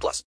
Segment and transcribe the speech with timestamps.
[0.00, 0.24] plus.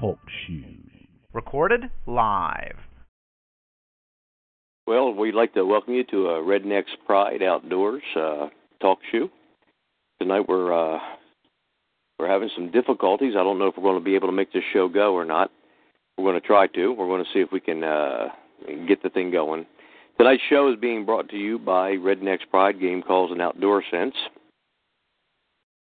[0.00, 0.90] Talk shoes.
[1.32, 2.76] Recorded live.
[4.86, 8.48] Well, we'd like to welcome you to uh, Rednecks Pride Outdoors uh,
[8.80, 9.28] talk show.
[10.20, 10.98] Tonight we're uh,
[12.18, 13.34] we're having some difficulties.
[13.38, 15.24] I don't know if we're going to be able to make this show go or
[15.24, 15.50] not.
[16.16, 16.92] We're going to try to.
[16.92, 18.28] We're going to see if we can uh,
[18.88, 19.66] get the thing going.
[20.16, 24.14] Tonight's show is being brought to you by Rednecks Pride Game Calls and Outdoor Sense.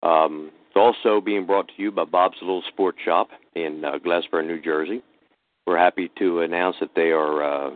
[0.03, 4.61] Um, also being brought to you by Bob's Little Sport Shop in uh, Glassboro, New
[4.61, 5.03] Jersey.
[5.67, 7.71] We're happy to announce that they are uh,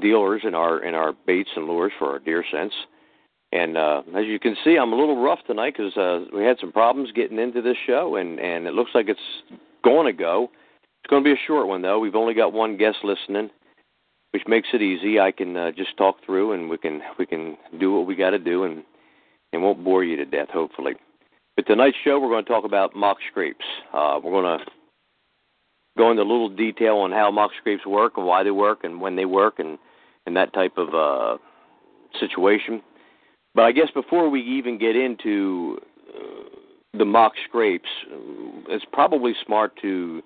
[0.00, 2.74] dealers in our in our baits and lures for our deer scents.
[3.52, 6.58] And uh, as you can see, I'm a little rough tonight because uh, we had
[6.60, 9.20] some problems getting into this show, and and it looks like it's
[9.84, 10.50] going to go.
[11.02, 11.98] It's going to be a short one though.
[11.98, 13.50] We've only got one guest listening,
[14.32, 15.20] which makes it easy.
[15.20, 18.30] I can uh, just talk through, and we can we can do what we got
[18.30, 18.82] to do, and
[19.56, 20.92] and won't bore you to death, hopefully.
[21.56, 23.64] But tonight's show, we're going to talk about mock scrapes.
[23.92, 24.64] Uh, we're going to
[25.96, 29.00] go into a little detail on how mock scrapes work and why they work and
[29.00, 29.78] when they work and
[30.26, 31.38] and that type of uh,
[32.18, 32.82] situation.
[33.54, 35.78] But I guess before we even get into
[36.12, 37.88] uh, the mock scrapes,
[38.68, 40.22] it's probably smart to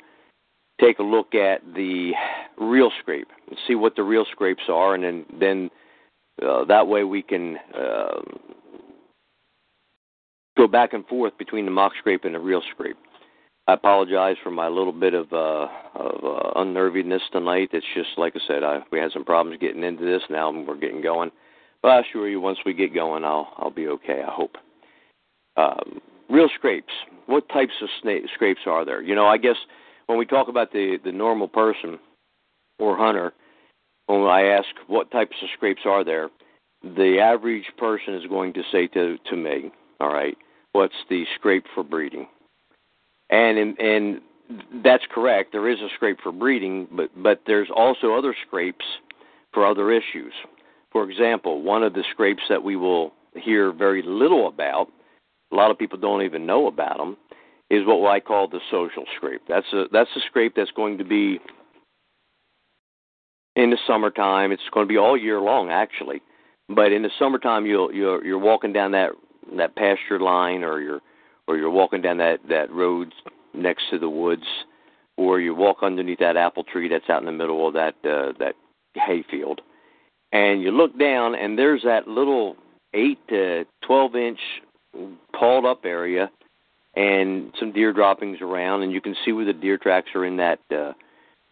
[0.81, 2.12] take a look at the
[2.58, 5.70] real scrape and see what the real scrapes are, and then then
[6.42, 8.23] uh, that way we can uh,
[10.61, 12.97] go back and forth between the mock scrape and the real scrape.
[13.66, 17.70] I apologize for my little bit of uh, of uh, unnerviness tonight.
[17.72, 20.23] It's just like I said, I, we had some problems getting into this.
[20.29, 21.30] Now we're getting going,
[21.83, 24.23] but I assure you, once we get going, I'll I'll be okay.
[24.27, 24.57] I hope.
[25.57, 26.92] Um, real scrapes.
[27.27, 29.01] What types of sna- scrapes are there?
[29.01, 29.57] You know, I guess
[30.07, 31.98] when we talk about the the normal person
[32.79, 33.33] or hunter,
[34.07, 36.29] when I ask what types of scrapes are there,
[36.83, 39.70] the average person is going to say to to me,
[40.01, 40.36] all right,
[40.73, 42.27] what's the scrape for breeding?
[43.31, 44.20] And and
[44.83, 45.53] that's correct.
[45.53, 48.85] There is a scrape for breeding, but but there's also other scrapes
[49.53, 50.33] for other issues.
[50.92, 54.89] For example, one of the scrapes that we will hear very little about,
[55.53, 57.17] a lot of people don't even know about them,
[57.70, 59.42] is what I call the social scrape.
[59.48, 61.39] That's a that's a scrape that's going to be
[63.57, 64.52] in the summertime.
[64.52, 66.20] It's going to be all year long, actually.
[66.69, 69.13] But in the summertime, you'll you're you're walking down that
[69.56, 71.01] that pasture line, or you're
[71.46, 73.12] or you're walking down that that road
[73.55, 74.46] next to the woods,
[75.17, 78.33] or you walk underneath that apple tree that's out in the middle of that uh,
[78.39, 78.55] that
[78.95, 79.61] hayfield,
[80.33, 82.56] and you look down, and there's that little
[82.95, 84.40] eight to twelve inch
[85.33, 86.30] pawed up area
[86.95, 90.36] and some deer droppings around, and you can see where the deer tracks are in
[90.36, 90.92] that uh,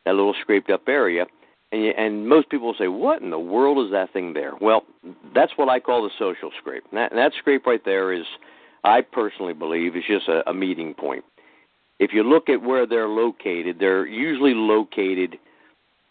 [0.04, 1.26] that little scraped up area.
[1.72, 4.84] And, and most people say, "What in the world is that thing there?" Well,
[5.34, 6.84] that's what I call the social scrape.
[6.90, 8.24] And that, and that scrape right there is,
[8.84, 11.24] I personally believe, is just a, a meeting point.
[11.98, 15.38] If you look at where they're located, they're usually located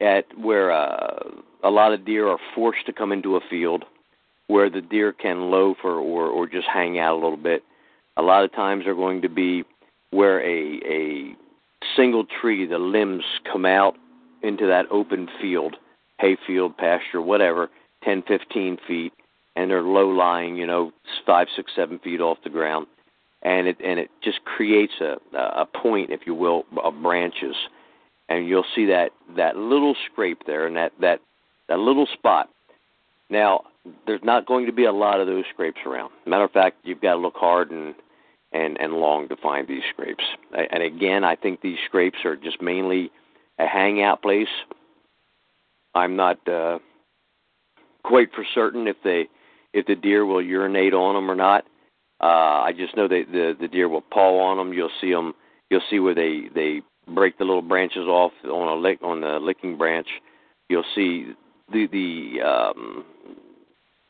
[0.02, 1.30] at where uh,
[1.64, 3.86] a lot of deer are forced to come into a field,
[4.48, 7.64] where the deer can loaf or, or or just hang out a little bit
[8.18, 9.64] a lot of times are going to be
[10.10, 11.36] where a a
[11.96, 13.96] single tree, the limbs come out
[14.48, 15.76] into that open field,
[16.20, 17.70] hayfield, pasture, whatever,
[18.04, 19.14] 10, 15 feet,
[19.56, 20.92] and they're low lying, you know,
[21.26, 22.88] five, six, seven feet off the ground,
[23.42, 27.56] and it and it just creates a a point, if you will, of branches,
[28.30, 31.20] and you'll see that that little scrape there, and that that
[31.68, 32.50] that little spot.
[33.30, 33.64] Now,
[34.06, 36.12] there's not going to be a lot of those scrapes around.
[36.26, 37.96] Matter of fact, you've got to look hard and
[38.54, 40.24] and and long to find these scrapes.
[40.54, 43.12] And again, I think these scrapes are just mainly
[43.60, 44.48] a hangout place.
[45.96, 46.80] I'm not uh,
[48.04, 49.28] quite for certain if they
[49.74, 51.66] if the deer will urinate on them or not.
[52.22, 54.74] Uh, I just know that the the deer will paw on them.
[54.74, 55.34] You'll see them.
[55.70, 56.82] You'll see where they they
[57.14, 60.08] break the little branches off on a lick on the licking branch.
[60.70, 61.34] You'll see
[61.72, 63.06] the the um,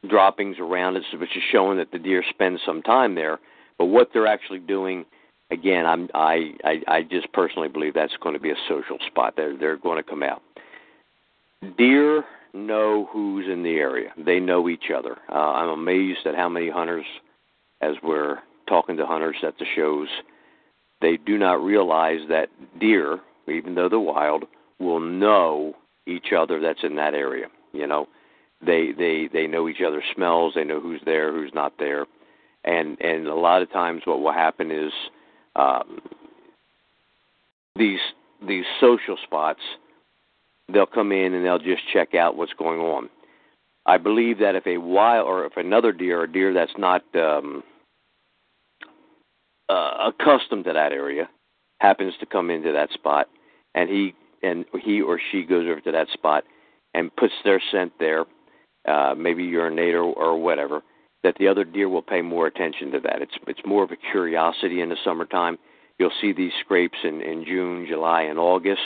[0.08, 3.40] droppings around it, which is showing that the deer spend some time there.
[3.78, 5.06] But what they're actually doing,
[5.52, 9.34] again, I'm I I, I just personally believe that's going to be a social spot.
[9.36, 10.42] They're they're going to come out.
[11.78, 12.24] Deer
[12.54, 14.12] know who's in the area.
[14.18, 15.18] They know each other.
[15.30, 17.06] Uh, I'm amazed at how many hunters,
[17.82, 20.08] as we're talking to hunters at the shows,
[21.02, 24.46] they do not realize that deer, even though they're wild,
[24.80, 25.76] will know
[26.08, 27.48] each other that's in that area.
[27.74, 28.08] You know,
[28.66, 30.54] they they they know each other's smells.
[30.56, 32.06] They know who's there, who's not there,
[32.64, 34.92] and and a lot of times what will happen is
[35.58, 36.00] um,
[37.76, 38.00] these
[38.48, 39.62] these social spots.
[40.72, 43.10] They'll come in and they'll just check out what's going on.
[43.86, 47.64] I believe that if a wild or if another deer, a deer that's not um,
[49.70, 51.30] uh, accustomed to that area,
[51.80, 53.28] happens to come into that spot,
[53.76, 54.14] and he
[54.44, 56.44] and he or she goes over to that spot
[56.94, 58.26] and puts their scent there,
[58.88, 60.82] uh, maybe urinate or, or whatever,
[61.28, 63.22] that the other deer will pay more attention to that.
[63.22, 65.58] It's it's more of a curiosity in the summertime.
[66.00, 68.82] You'll see these scrapes in in June, July, and August.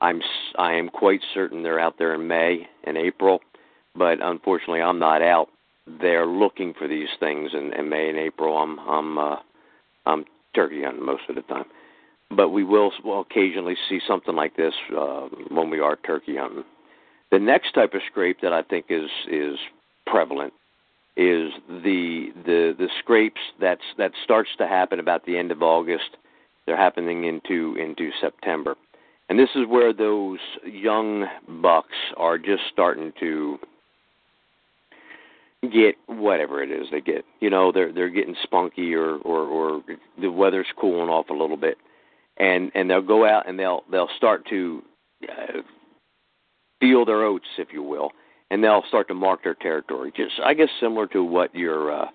[0.00, 0.20] I'm
[0.56, 3.40] I am quite certain they're out there in May and April,
[3.96, 5.48] but unfortunately I'm not out
[6.00, 8.56] there looking for these things in, in May and April.
[8.56, 9.36] I'm I'm uh,
[10.06, 11.66] I'm turkey hunting most of the time,
[12.30, 16.64] but we will, will occasionally see something like this uh, when we are turkey hunting.
[17.32, 19.58] The next type of scrape that I think is is
[20.06, 20.52] prevalent
[21.16, 26.16] is the the the scrapes that's that starts to happen about the end of August.
[26.66, 28.76] They're happening into into September.
[29.28, 31.26] And this is where those young
[31.62, 33.58] bucks are just starting to
[35.62, 37.24] get whatever it is they get.
[37.40, 39.82] You know, they're they're getting spunky or or or
[40.20, 41.76] the weather's cooling off a little bit,
[42.38, 44.82] and and they'll go out and they'll they'll start to
[45.28, 45.60] uh,
[46.80, 48.10] feel their oats, if you will,
[48.50, 50.12] and they'll start to mark their territory.
[50.16, 52.06] Just I guess similar to what your uh,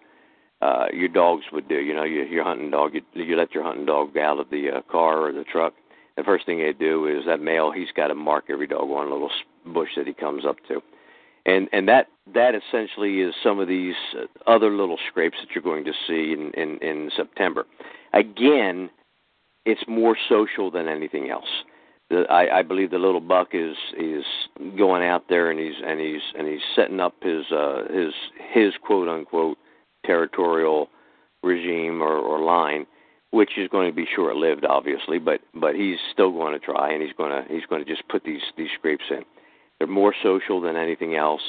[0.61, 1.79] uh, your dogs would do.
[1.79, 2.93] You know, your, your hunting dog.
[2.93, 5.73] You, you let your hunting dog out of the uh, car or the truck.
[6.17, 7.71] The first thing they do is that male.
[7.71, 9.31] He's got to mark every dog on a little
[9.65, 10.81] bush that he comes up to
[11.45, 13.95] and and that that essentially is some of these
[14.47, 17.65] other little scrapes that you're going to see in in, in September.
[18.13, 18.89] Again,
[19.65, 21.63] it's more social than anything else.
[22.11, 24.23] I, I believe the little buck is is
[24.77, 28.13] going out there and he's and he's and he's setting up his uh, his
[28.53, 29.57] his quote unquote
[30.05, 30.89] territorial
[31.43, 32.85] regime or, or line,
[33.31, 36.91] which is going to be short lived, obviously, but but he's still going to try
[36.91, 39.23] and he's going to he's going to just put these these scrapes in.
[39.79, 41.41] They're more social than anything else.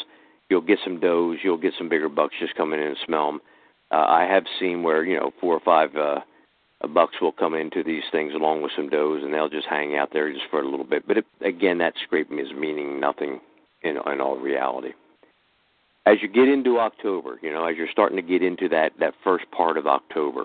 [0.49, 3.41] You'll get some does, you'll get some bigger bucks just coming in and smell them.
[3.91, 6.21] Uh, I have seen where you know four or five uh,
[6.93, 10.13] bucks will come into these things along with some does, and they'll just hang out
[10.13, 11.07] there just for a little bit.
[11.07, 13.41] But it, again, that scraping is meaning nothing
[13.83, 14.93] in, in all reality.
[16.05, 19.15] As you get into October, you know, as you're starting to get into that that
[19.25, 20.45] first part of October,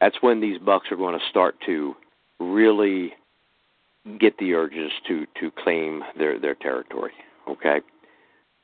[0.00, 1.94] that's when these bucks are going to start to
[2.38, 3.14] really
[4.18, 7.12] get the urges to to claim their their territory.
[7.48, 7.80] Okay.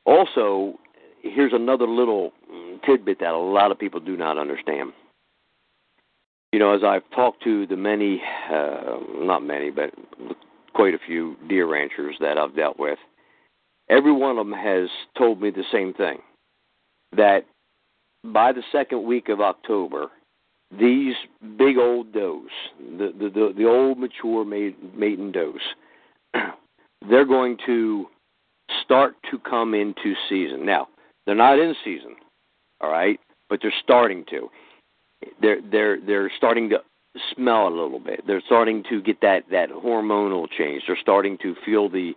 [0.05, 0.77] Also,
[1.23, 2.33] here's another little
[2.85, 4.93] tidbit that a lot of people do not understand.
[6.51, 8.21] You know, as I've talked to the many,
[8.51, 9.91] uh, not many, but
[10.73, 12.99] quite a few deer ranchers that I've dealt with,
[13.89, 16.19] every one of them has told me the same thing
[17.15, 17.45] that
[18.23, 20.07] by the second week of October,
[20.77, 21.15] these
[21.57, 22.49] big old does,
[22.79, 25.61] the the the, the old mature maiden does,
[27.09, 28.07] they're going to
[28.83, 30.65] start to come into season.
[30.65, 30.87] Now,
[31.25, 32.15] they're not in season,
[32.79, 33.19] all right,
[33.49, 34.49] but they're starting to.
[35.41, 36.79] They're they're they're starting to
[37.35, 38.25] smell a little bit.
[38.25, 40.83] They're starting to get that that hormonal change.
[40.87, 42.13] They're starting to feel the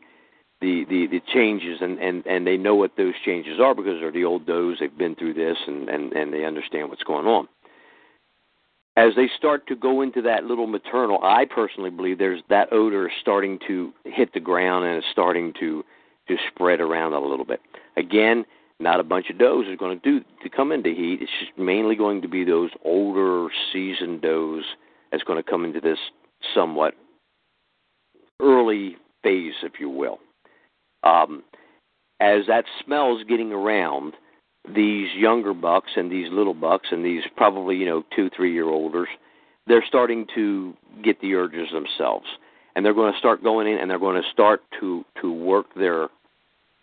[0.60, 4.12] the the, the changes and, and and they know what those changes are because they're
[4.12, 4.76] the old does.
[4.80, 7.48] They've been through this and and and they understand what's going on
[8.96, 13.10] as they start to go into that little maternal, I personally believe there's that odor
[13.20, 15.84] starting to hit the ground and it's starting to
[16.28, 17.60] to spread around a little bit.
[17.98, 18.46] Again,
[18.80, 21.18] not a bunch of does is going to do to come into heat.
[21.20, 24.64] It's just mainly going to be those older seasoned does
[25.10, 25.98] that's going to come into this
[26.54, 26.94] somewhat
[28.40, 30.18] early phase, if you will.
[31.02, 31.42] Um,
[32.20, 34.14] as that smell is getting around,
[34.72, 38.64] these younger bucks and these little bucks and these probably you know two three year
[38.64, 39.08] olders
[39.66, 42.26] they're starting to get the urges themselves
[42.74, 45.66] and they're going to start going in and they're going to start to to work
[45.76, 46.08] their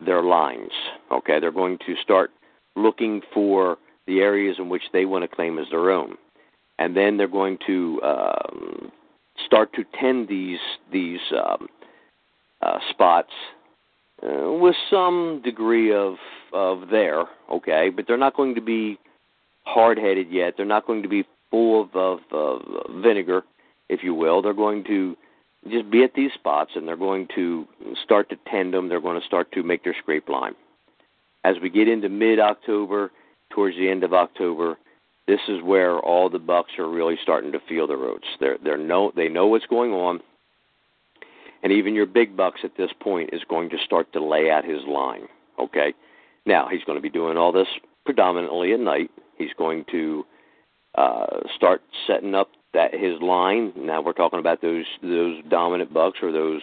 [0.06, 0.72] their lines
[1.12, 2.32] okay they're going to start
[2.76, 3.78] looking for
[4.08, 6.18] the areas in which they want to claim as their own
[6.80, 8.92] and then they're going to um,
[9.46, 10.60] start to tend these
[10.92, 11.68] these um,
[12.62, 13.32] uh, spots
[14.24, 16.16] uh, with some degree of
[16.54, 19.00] of there, okay, but they're not going to be
[19.64, 20.56] hard headed yet.
[20.58, 23.44] They're not going to be full of, of, of vinegar,
[23.90, 24.42] if you will.
[24.42, 25.16] They're going to
[25.70, 27.68] just be at these spots and they're going to
[28.04, 28.90] start to tend them.
[28.90, 30.56] They're going to start to make their scrape line.
[31.44, 33.12] As we get into mid October,
[33.52, 34.78] towards the end of October,
[35.28, 38.28] this is where all the bucks are really starting to feel the roots.
[38.40, 40.20] They're they're know they know what's going on,
[41.64, 44.66] and even your big bucks at this point is going to start to lay out
[44.66, 45.28] his line.
[45.60, 45.94] Okay,
[46.46, 47.68] now he's going to be doing all this
[48.04, 49.12] predominantly at night.
[49.38, 50.26] He's going to
[50.96, 53.74] uh, start setting up that his line.
[53.76, 56.62] Now we're talking about those those dominant bucks or those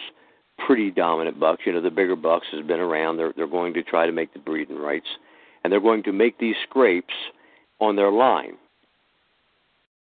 [0.65, 1.61] pretty dominant bucks.
[1.65, 3.17] You know, the bigger bucks has been around.
[3.17, 5.07] They're they're going to try to make the breeding rights,
[5.63, 7.13] and they're going to make these scrapes
[7.79, 8.57] on their line.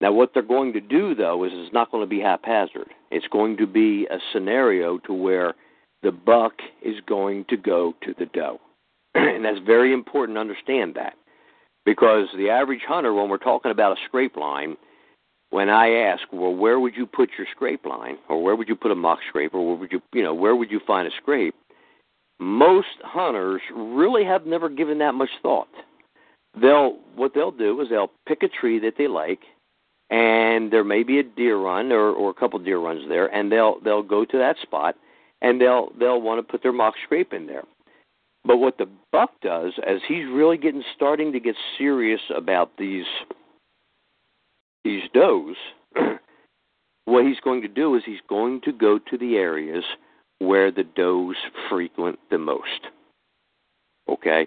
[0.01, 2.89] Now, what they're going to do though is it's not going to be haphazard.
[3.11, 5.55] It's going to be a scenario to where
[6.03, 6.53] the buck
[6.83, 8.61] is going to go to the doe,
[9.15, 11.15] and that's very important to understand that
[11.85, 14.77] because the average hunter, when we're talking about a scrape line,
[15.51, 18.77] when I ask, well, where would you put your scrape line, or where would you
[18.77, 21.11] put a mock scrape, or where would you, you know, where would you find a
[21.21, 21.55] scrape?
[22.39, 25.69] Most hunters really have never given that much thought.
[26.61, 29.41] They'll what they'll do is they'll pick a tree that they like,
[30.11, 33.51] and there may be a deer run or, or a couple deer runs there, and
[33.51, 34.97] they'll they'll go to that spot,
[35.43, 37.65] and they'll they'll want to put their mock scrape in there.
[38.45, 43.05] But what the buck does, as he's really getting starting to get serious about these
[44.89, 45.55] these does,
[47.05, 49.85] what he's going to do is he's going to go to the areas
[50.39, 51.37] where the does
[51.69, 52.87] frequent the most.
[54.09, 54.47] Okay?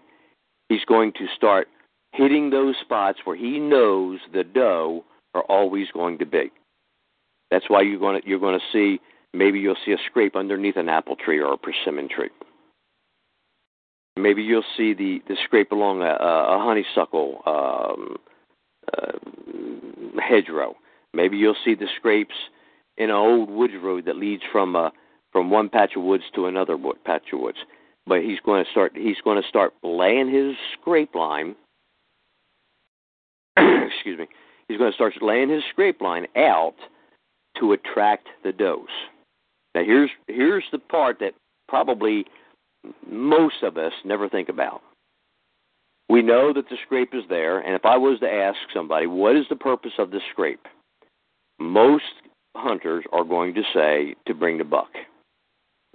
[0.68, 1.68] He's going to start
[2.14, 5.06] hitting those spots where he knows the doe
[5.36, 6.52] are always going to be.
[7.52, 9.00] That's why you're going to you're going to see
[9.34, 12.30] maybe you'll see a scrape underneath an apple tree or a persimmon tree.
[14.18, 18.18] Maybe you'll see the the scrape along a, a honeysuckle um,
[20.20, 20.76] hedgerow.
[21.14, 22.36] Maybe you'll see the scrapes
[22.98, 24.90] in an old woods road that leads from uh,
[25.32, 27.58] from one patch of woods to another wood, patch of woods.
[28.06, 31.56] But he's going to start he's going to start laying his scrape line.
[33.58, 34.28] excuse me.
[34.68, 36.76] He's going to start laying his scrape line out
[37.60, 38.88] to attract the does.
[39.76, 41.34] Now here's here's the part that
[41.68, 42.26] probably
[43.10, 44.82] most of us never think about.
[46.12, 49.38] We know that the scrape is there, and if I was to ask somebody, what
[49.38, 50.68] is the purpose of this scrape?
[51.58, 52.04] Most
[52.54, 54.90] hunters are going to say to bring the buck.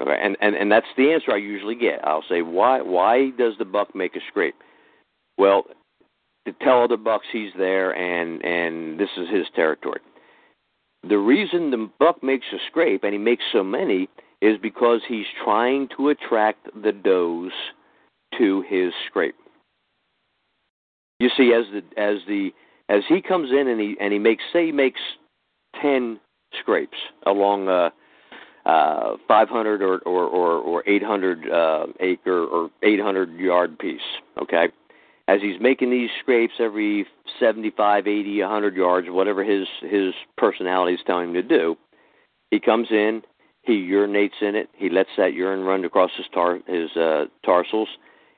[0.01, 2.01] Okay, and, and, and that's the answer I usually get.
[2.03, 4.55] I'll say, why why does the buck make a scrape?
[5.37, 5.65] Well,
[6.47, 10.01] to tell other bucks he's there and and this is his territory.
[11.07, 14.09] The reason the buck makes a scrape and he makes so many
[14.41, 17.53] is because he's trying to attract the does
[18.39, 19.35] to his scrape.
[21.19, 22.51] You see, as the as the
[22.89, 25.01] as he comes in and he and he makes say he makes
[25.81, 26.21] ten
[26.61, 27.93] scrapes along a,
[28.69, 34.01] uh, 500 or or or, or 800 uh, acre or 800 yard piece.
[34.43, 34.69] Okay,
[35.29, 37.07] as he's making these scrapes every
[37.41, 41.77] 75, 80, 100 yards, whatever his his personality is telling him to do,
[42.51, 43.23] he comes in,
[43.63, 44.69] he urinates in it.
[44.75, 47.89] He lets that urine run across his tar his uh, tarsals,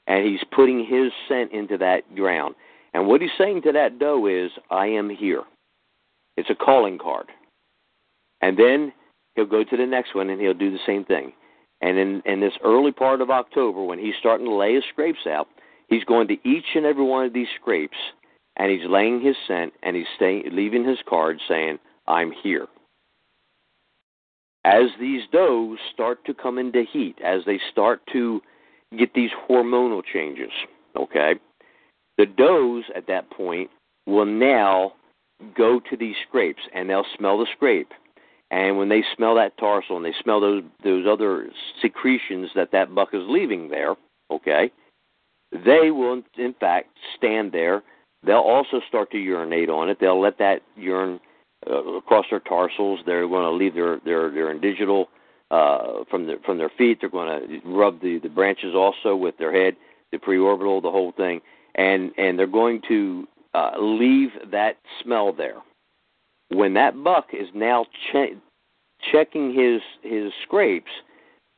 [0.06, 2.54] and he's putting his scent into that ground.
[2.95, 5.45] And what he's saying to that doe is, "I am here."
[6.37, 7.30] It's a calling card.
[8.40, 8.92] And then
[9.35, 11.33] he'll go to the next one and he'll do the same thing.
[11.80, 15.26] And in in this early part of October, when he's starting to lay his scrapes
[15.26, 15.49] out,
[15.88, 17.99] he's going to each and every one of these scrapes,
[18.57, 22.68] and he's laying his scent and he's staying, leaving his card saying, "I'm here."
[24.68, 28.40] as these does start to come into heat, as they start to
[28.99, 30.50] get these hormonal changes,
[30.97, 31.35] okay,
[32.18, 33.70] the does at that point
[34.06, 34.92] will now
[35.56, 37.92] go to these scrapes and they'll smell the scrape.
[38.50, 42.94] And when they smell that tarsal and they smell those those other secretions that that
[42.94, 43.94] buck is leaving there,
[44.30, 44.72] okay,
[45.52, 47.82] they will in fact stand there.
[48.25, 49.98] They'll also start to urinate on it.
[50.00, 51.20] They'll let that urine
[51.70, 53.00] uh, across their tarsals.
[53.04, 55.06] They're going to leave their their their interdigital
[55.50, 56.98] uh, from their from their feet.
[57.00, 59.76] They're going to rub the the branches also with their head,
[60.10, 61.42] the preorbital, the whole thing,
[61.78, 65.56] and and they're going to uh, leave that smell there.
[66.50, 68.37] When that buck is now che-
[69.11, 70.90] checking his his scrapes,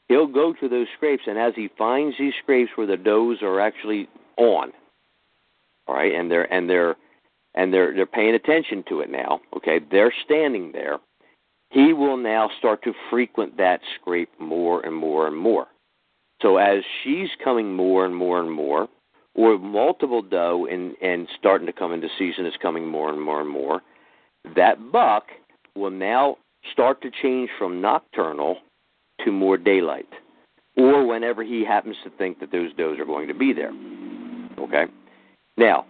[0.09, 3.61] he'll go to those scrapes, and as he finds these scrapes where the does are
[3.61, 4.73] actually on,
[5.89, 6.97] all right, and they're and they're
[7.55, 9.41] and they're they're paying attention to it now.
[9.57, 10.99] Okay, they're standing there.
[11.71, 15.69] He will now start to frequent that scrape more and more and more.
[16.43, 18.89] So as she's coming more and more and more,
[19.35, 23.41] or multiple doe and and starting to come into season is coming more and more
[23.41, 23.81] and more,
[24.57, 25.25] that buck
[25.75, 26.37] will now
[26.73, 28.59] start to change from nocturnal
[29.25, 30.09] to more daylight,
[30.77, 33.73] or whenever he happens to think that those does are going to be there.
[34.59, 34.87] Okay.
[35.57, 35.87] Now,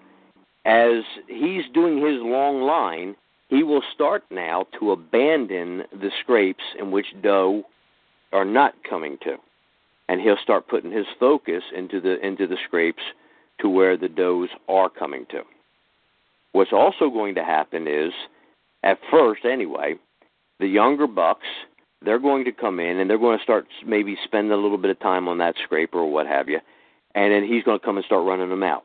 [0.65, 3.17] as he's doing his long line,
[3.49, 7.65] he will start now to abandon the scrapes in which doe
[8.33, 9.37] are not coming to,
[10.09, 13.03] and he'll start putting his focus into the into the scrapes
[13.61, 15.43] to where the does are coming to.
[16.53, 18.13] What's also going to happen is,
[18.83, 19.95] at first anyway,
[20.59, 21.47] the younger bucks
[22.03, 24.91] they're going to come in and they're going to start maybe spend a little bit
[24.91, 26.59] of time on that scraper or what have you,
[27.15, 28.85] and then he's going to come and start running them out.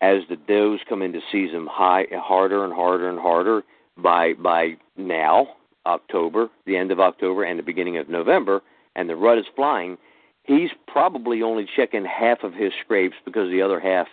[0.00, 3.62] As the does come into season high, harder and harder and harder
[3.96, 5.48] by by now
[5.86, 8.62] October, the end of October and the beginning of November,
[8.96, 9.98] and the rut is flying,
[10.44, 14.06] he's probably only checking half of his scrapes because the other half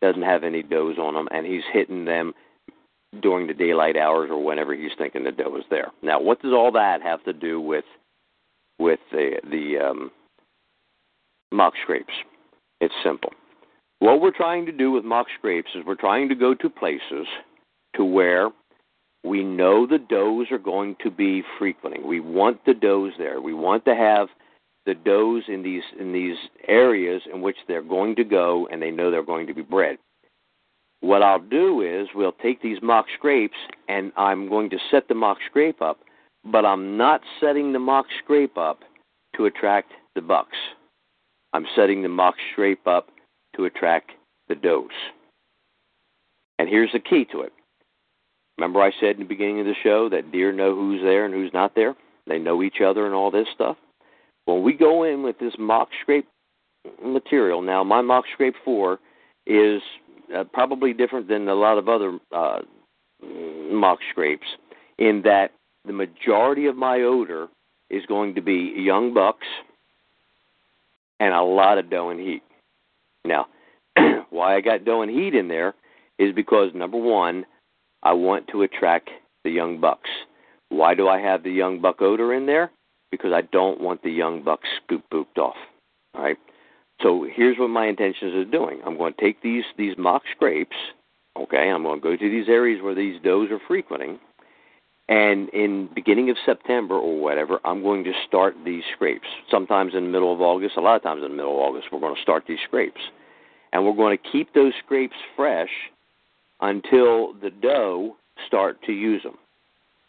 [0.00, 2.34] doesn't have any does on them, and he's hitting them
[3.20, 5.88] during the daylight hours or whenever he's thinking the doe is there.
[6.02, 7.84] Now, what does all that have to do with
[8.78, 10.10] with the the um,
[11.52, 12.14] mock scrapes?
[12.80, 13.32] It's simple.
[13.98, 17.26] What we're trying to do with mock scrapes is we're trying to go to places
[17.94, 18.48] to where
[19.22, 22.06] we know the does are going to be frequenting.
[22.06, 23.40] We want the does there.
[23.40, 24.28] We want to have
[24.86, 26.36] the does in these in these
[26.66, 29.98] areas in which they're going to go and they know they're going to be bred.
[31.00, 33.56] What I'll do is we'll take these mock scrapes
[33.88, 35.98] and I'm going to set the mock scrape up,
[36.44, 38.80] but I'm not setting the mock scrape up
[39.36, 40.56] to attract the bucks.
[41.52, 43.08] I'm setting the mock scrape up
[43.56, 44.12] to attract
[44.48, 44.90] the does.
[46.58, 47.52] And here's the key to it.
[48.58, 51.34] Remember I said in the beginning of the show that deer know who's there and
[51.34, 51.96] who's not there?
[52.26, 53.76] They know each other and all this stuff.
[54.44, 56.28] When we go in with this mock scrape
[57.04, 58.98] material, now my mock scrape 4
[59.46, 59.80] is
[60.36, 62.60] uh, probably different than a lot of other uh,
[63.70, 64.46] mock scrapes
[64.98, 65.52] in that
[65.84, 67.48] the majority of my odor
[67.90, 69.46] is going to be young bucks
[71.20, 72.42] and a lot of doe and heat.
[73.24, 73.46] Now,
[74.30, 75.74] why I got doe and heat in there
[76.18, 77.44] is because number one,
[78.02, 79.10] I want to attract
[79.44, 80.10] the young bucks.
[80.68, 82.70] Why do I have the young buck odor in there?
[83.12, 85.54] Because I don't want the young bucks scoop booped off.
[86.14, 86.38] All right.
[87.02, 88.80] So here's what my intentions are doing.
[88.84, 90.76] I'm going to take these these mock scrapes.
[91.36, 94.18] Okay, I'm going to go to these areas where these does are frequenting,
[95.08, 99.26] and in beginning of September or whatever, I'm going to start these scrapes.
[99.50, 101.88] Sometimes in the middle of August, a lot of times in the middle of August,
[101.90, 103.00] we're going to start these scrapes,
[103.72, 105.70] and we're going to keep those scrapes fresh
[106.60, 108.14] until the doe
[108.46, 109.38] start to use them.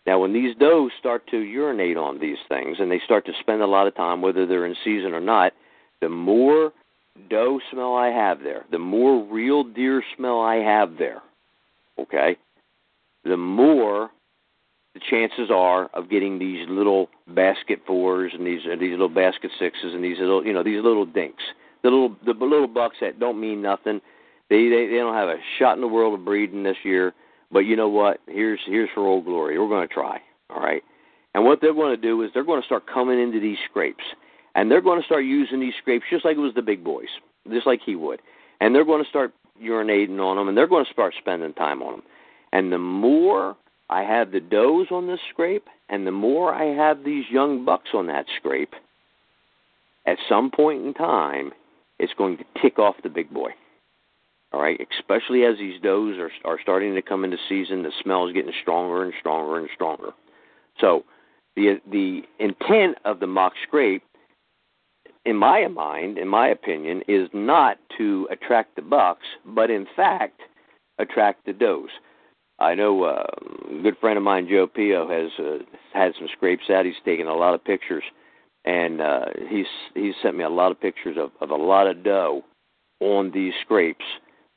[0.05, 3.61] Now, when these does start to urinate on these things and they start to spend
[3.61, 5.53] a lot of time, whether they're in season or not,
[6.01, 6.73] the more
[7.29, 11.21] doe smell I have there, the more real deer smell I have there,
[11.97, 12.35] okay,
[13.23, 14.09] the more
[14.93, 19.51] the chances are of getting these little basket fours and these uh, these little basket
[19.57, 21.43] sixes and these little you know these little dinks,
[21.81, 24.01] the little the little bucks that don't mean nothing.
[24.49, 27.13] They they they don't have a shot in the world of breeding this year.
[27.53, 28.19] But you know what?
[28.27, 29.59] Here's here's for old glory.
[29.59, 30.19] We're going to try.
[30.49, 30.81] All right.
[31.35, 34.03] And what they're going to do is they're going to start coming into these scrapes,
[34.55, 37.07] and they're going to start using these scrapes just like it was the big boys,
[37.51, 38.21] just like he would.
[38.59, 41.81] And they're going to start urinating on them, and they're going to start spending time
[41.81, 42.03] on them.
[42.51, 43.55] And the more
[43.89, 47.89] I have the does on this scrape, and the more I have these young bucks
[47.93, 48.73] on that scrape,
[50.05, 51.51] at some point in time,
[51.99, 53.51] it's going to tick off the big boy.
[54.53, 58.27] All right, especially as these does are are starting to come into season, the smell
[58.27, 60.11] is getting stronger and stronger and stronger.
[60.79, 61.05] So,
[61.55, 64.03] the the intent of the mock scrape,
[65.25, 70.39] in my mind, in my opinion, is not to attract the bucks, but in fact,
[70.99, 71.89] attract the does.
[72.59, 73.25] I know uh,
[73.71, 75.63] a good friend of mine, Joe Pio, has uh,
[75.93, 76.85] had some scrapes out.
[76.85, 78.03] He's taken a lot of pictures,
[78.65, 82.03] and uh, he's he's sent me a lot of pictures of, of a lot of
[82.03, 82.43] doe
[82.99, 84.05] on these scrapes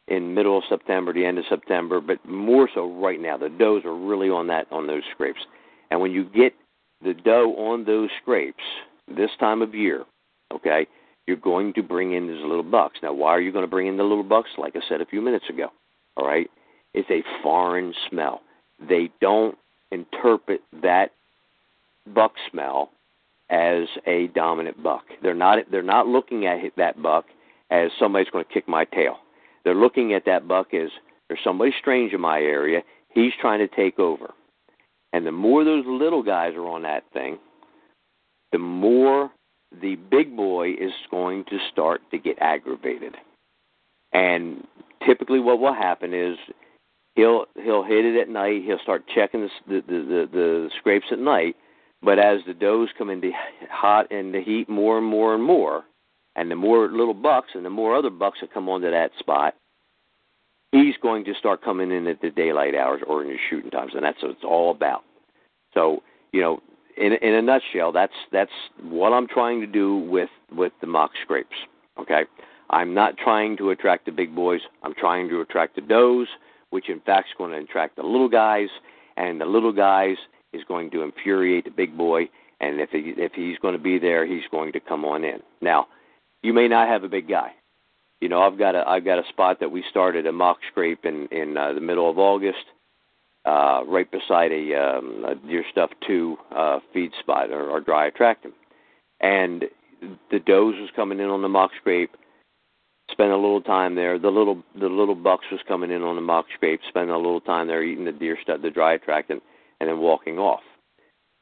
[0.09, 3.37] in middle of September, the end of September, but more so right now.
[3.37, 5.41] The does are really on that on those scrapes,
[5.91, 6.55] and when you get
[7.03, 8.63] the doe on those scrapes
[9.09, 10.05] this time of year,
[10.53, 10.87] okay,
[11.27, 12.99] you're going to bring in these little bucks.
[13.03, 14.51] Now, why are you going to bring in the little bucks?
[14.57, 15.69] Like I said a few minutes ago,
[16.17, 16.49] all right,
[16.95, 18.41] it's a foreign smell.
[18.89, 19.57] They don't
[19.91, 21.11] interpret that
[22.15, 22.91] buck smell
[23.51, 25.05] as a dominant buck.
[25.23, 27.27] They're not they're not looking at that buck
[27.71, 29.17] as somebody's going to kick my tail
[29.67, 30.91] they're looking at that buck as
[31.27, 32.83] there's somebody strange in my area.
[33.09, 34.33] He's trying to take over.
[35.13, 37.39] And the more those little guys are on that thing,
[38.53, 39.29] the more
[39.83, 43.17] the big boy is going to start to get aggravated.
[44.13, 44.65] And
[45.05, 46.37] typically, what will happen is
[47.17, 48.63] he'll he'll hit it at night.
[48.65, 51.57] He'll start checking the the the, the scrapes at night.
[52.03, 53.33] But as the does come into
[53.69, 55.83] hot and the heat more and more and more,
[56.37, 59.55] and the more little bucks and the more other bucks that come onto that spot,
[60.71, 63.93] he's going to start coming in at the daylight hours or in your shooting times,
[63.95, 65.03] and that's what it's all about.
[65.75, 66.61] So, you know,
[66.97, 68.51] in in a nutshell, that's that's
[68.83, 71.57] what I'm trying to do with with the mock scrapes.
[71.99, 72.23] Okay,
[72.71, 74.61] I'm not trying to attract the big boys.
[74.83, 76.29] I'm trying to attract the does,
[76.71, 78.69] which in fact is going to attract the little guys,
[79.17, 80.17] and the little guys
[80.53, 82.29] is going to infuriate the big boy.
[82.61, 85.41] And if he if he's going to be there, he's going to come on in.
[85.61, 85.89] Now,
[86.47, 87.53] you may not have a big guy.
[88.21, 91.05] You know, I've got a I've got a spot that we started a mock scrape
[91.05, 92.65] in in uh, the middle of August,
[93.45, 98.07] uh, right beside a, um, a deer stuff two uh, feed spot or, or dry
[98.07, 98.55] attractant,
[99.21, 99.65] and
[100.31, 102.17] the does was coming in on the mock scrape
[103.11, 104.19] spent a little time there.
[104.19, 107.41] The little the little bucks was coming in on the mock scrape, spending a little
[107.41, 109.43] time there eating the deer stud, the dry attractant,
[109.81, 110.63] and then walking off.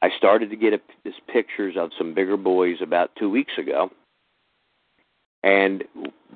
[0.01, 3.89] I started to get a, this pictures of some bigger boys about two weeks ago,
[5.45, 5.85] and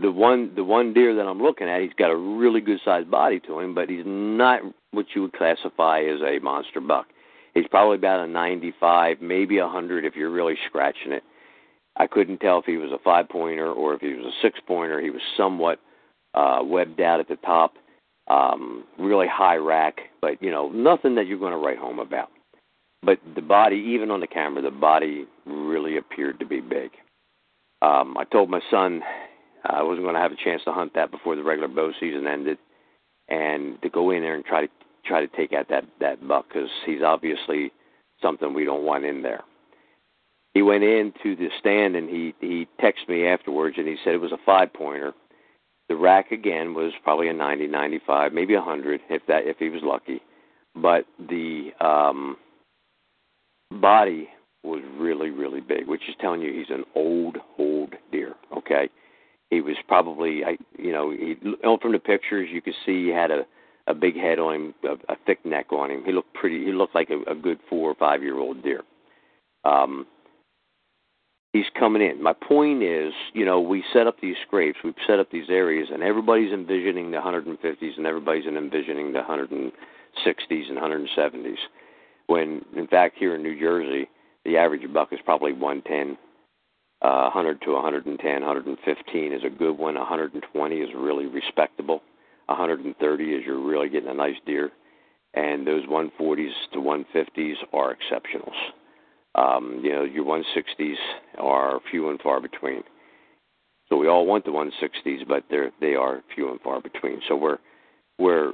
[0.02, 3.12] the one the one deer that I'm looking at, he's got a really good sized
[3.12, 7.08] body to him, but he's not what you would classify as a monster buck.
[7.54, 11.24] He's probably about a 95, maybe a 100 if you're really scratching it
[12.00, 14.60] I couldn't tell if he was a five pointer or if he was a six
[14.66, 15.02] pointer.
[15.02, 15.80] He was somewhat
[16.34, 17.74] uh, webbed out at the top,
[18.30, 22.30] um, really high rack, but you know nothing that you're going to write home about.
[23.04, 26.92] But the body, even on the camera, the body really appeared to be big.
[27.82, 29.02] Um, I told my son
[29.64, 32.28] I wasn't going to have a chance to hunt that before the regular bow season
[32.28, 32.58] ended,
[33.28, 34.72] and to go in there and try to
[35.06, 37.72] try to take out that that buck because he's obviously
[38.22, 39.44] something we don't want in there
[40.54, 44.22] he went into the stand and he he texted me afterwards and he said it
[44.22, 45.14] was a five pointer.
[45.88, 49.70] The rack again was probably a 90, 95, maybe a 100 if that if he
[49.70, 50.22] was lucky.
[50.76, 52.38] But the um
[53.72, 54.30] body
[54.64, 58.90] was really really big, which is telling you he's an old old deer, okay?
[59.50, 61.36] He was probably I you know, he
[61.82, 63.46] from the pictures you could see he had a
[63.88, 66.04] a big head on him, a, a thick neck on him.
[66.06, 68.82] He looked pretty he looked like a, a good 4 or 5 year old deer.
[69.64, 70.06] Um
[71.54, 72.22] he's coming in.
[72.22, 75.90] My point is, you know, we set up these scrapes, we've set up these areas,
[75.92, 79.72] and everybody's envisioning the 150s and everybody's envisioning the 160s
[80.70, 81.58] and 170s.
[82.28, 84.08] When, in fact, here in New Jersey,
[84.46, 86.18] the average buck is probably 110.
[87.02, 89.96] Uh, 100 to 110, 115 is a good one.
[89.96, 92.02] 120 is really respectable.
[92.48, 94.72] 130 is you're really getting a nice deer,
[95.34, 98.56] and those 140s to 150s are exceptionals.
[99.36, 100.96] Um, you know, your 160s
[101.38, 102.84] are few and far between.
[103.88, 107.22] So we all want the 160s, but they're they are few and far between.
[107.28, 107.58] So we're
[108.18, 108.52] we're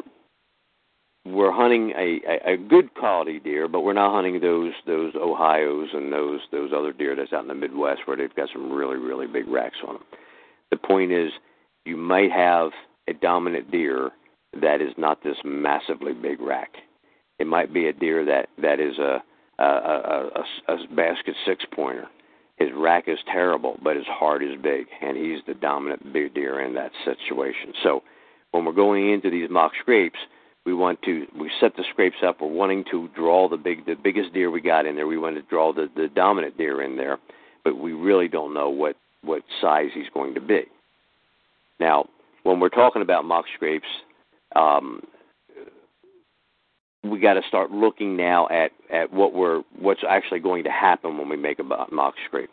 [1.25, 5.89] we're hunting a, a, a good quality deer, but we're not hunting those those Ohio's
[5.93, 8.97] and those those other deer that's out in the Midwest where they've got some really
[8.97, 10.03] really big racks on them.
[10.71, 11.31] The point is,
[11.85, 12.71] you might have
[13.07, 14.11] a dominant deer
[14.61, 16.73] that is not this massively big rack.
[17.39, 19.23] It might be a deer that that is a
[19.57, 22.07] a, a, a, a basket six pointer.
[22.57, 26.61] His rack is terrible, but his heart is big, and he's the dominant big deer
[26.61, 27.73] in that situation.
[27.83, 28.01] So
[28.51, 30.19] when we're going into these mock scrapes,
[30.65, 32.41] we want to we set the scrapes up.
[32.41, 35.07] We're wanting to draw the big the biggest deer we got in there.
[35.07, 37.19] We want to draw the the dominant deer in there,
[37.63, 40.63] but we really don't know what what size he's going to be.
[41.79, 42.07] Now,
[42.43, 43.87] when we're talking about mock scrapes,
[44.55, 45.01] um,
[47.03, 51.17] we got to start looking now at at what we're what's actually going to happen
[51.17, 52.49] when we make a mock scrape.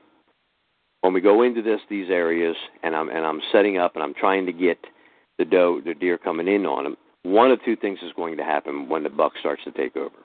[1.00, 4.14] When we go into this these areas and I'm and I'm setting up and I'm
[4.14, 4.78] trying to get
[5.38, 8.44] the doe the deer coming in on them, one of two things is going to
[8.44, 10.16] happen when the buck starts to take over.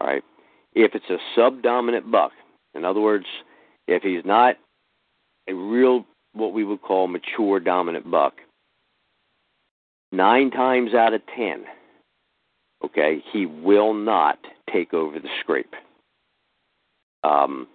[0.00, 0.24] All right,
[0.74, 2.32] if it's a subdominant buck,
[2.74, 3.26] in other words,
[3.88, 4.56] if he's not
[5.48, 8.34] a real what we would call mature dominant buck,
[10.10, 11.64] nine times out of ten
[12.84, 14.38] Okay, he will not
[14.72, 15.74] take over the scrape.
[17.22, 17.68] Um,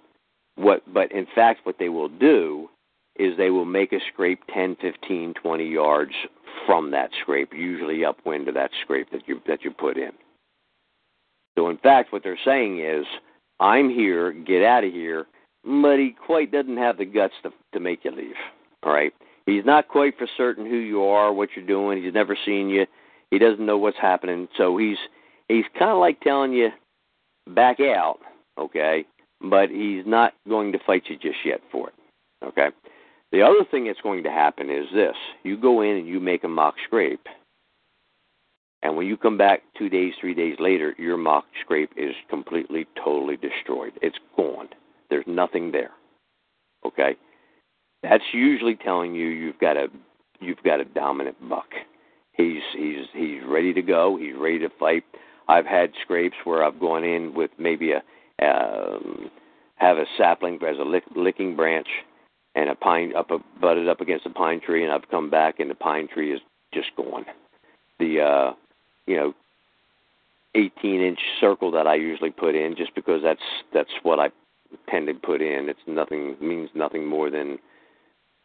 [0.56, 2.70] what, but in fact, what they will do
[3.16, 6.12] is they will make a scrape 10, 15, 20 yards
[6.65, 10.12] from that scrape, usually upwind of that scrape that you that you put in.
[11.58, 13.06] So in fact, what they're saying is,
[13.60, 15.26] I'm here, get out of here,
[15.63, 18.36] but he quite doesn't have the guts to to make you leave.
[18.84, 19.13] All right,
[19.46, 22.04] he's not quite for certain who you are, what you're doing.
[22.04, 22.86] He's never seen you.
[23.32, 24.98] He doesn't know what's happening, so he's
[25.48, 26.70] he's kind of like telling you
[27.48, 28.20] back out,
[28.58, 29.06] okay?
[29.41, 31.96] But he's not going to fight you just yet for it,
[32.46, 32.70] okay?
[33.32, 36.44] The other thing that's going to happen is this: you go in and you make
[36.44, 37.28] a mock scrape,
[38.84, 42.88] and when you come back two days, three days later, your mock scrape is completely,
[43.04, 43.94] totally destroyed.
[44.02, 44.70] It's gone.
[45.10, 45.92] There's nothing there.
[46.86, 47.16] Okay,
[48.04, 49.88] that's usually telling you you've got a
[50.40, 51.70] you've got a dominant buck
[52.38, 54.18] He's he's he's ready to go.
[54.18, 55.04] He's ready to fight.
[55.50, 58.04] I've had scrapes where I've gone in with maybe a
[58.46, 59.32] um,
[59.76, 61.88] have a sapling as a lick, licking branch
[62.58, 65.60] and a pine up a, butted up against a pine tree, and I've come back
[65.60, 66.41] and the pine tree is
[66.74, 67.26] just gone.
[68.00, 68.54] The uh,
[69.06, 69.34] you know
[70.56, 73.39] 18 inch circle that I usually put in, just because that's
[73.74, 74.30] that's what I
[74.89, 75.70] tend to put in.
[75.70, 77.60] It's nothing means nothing more than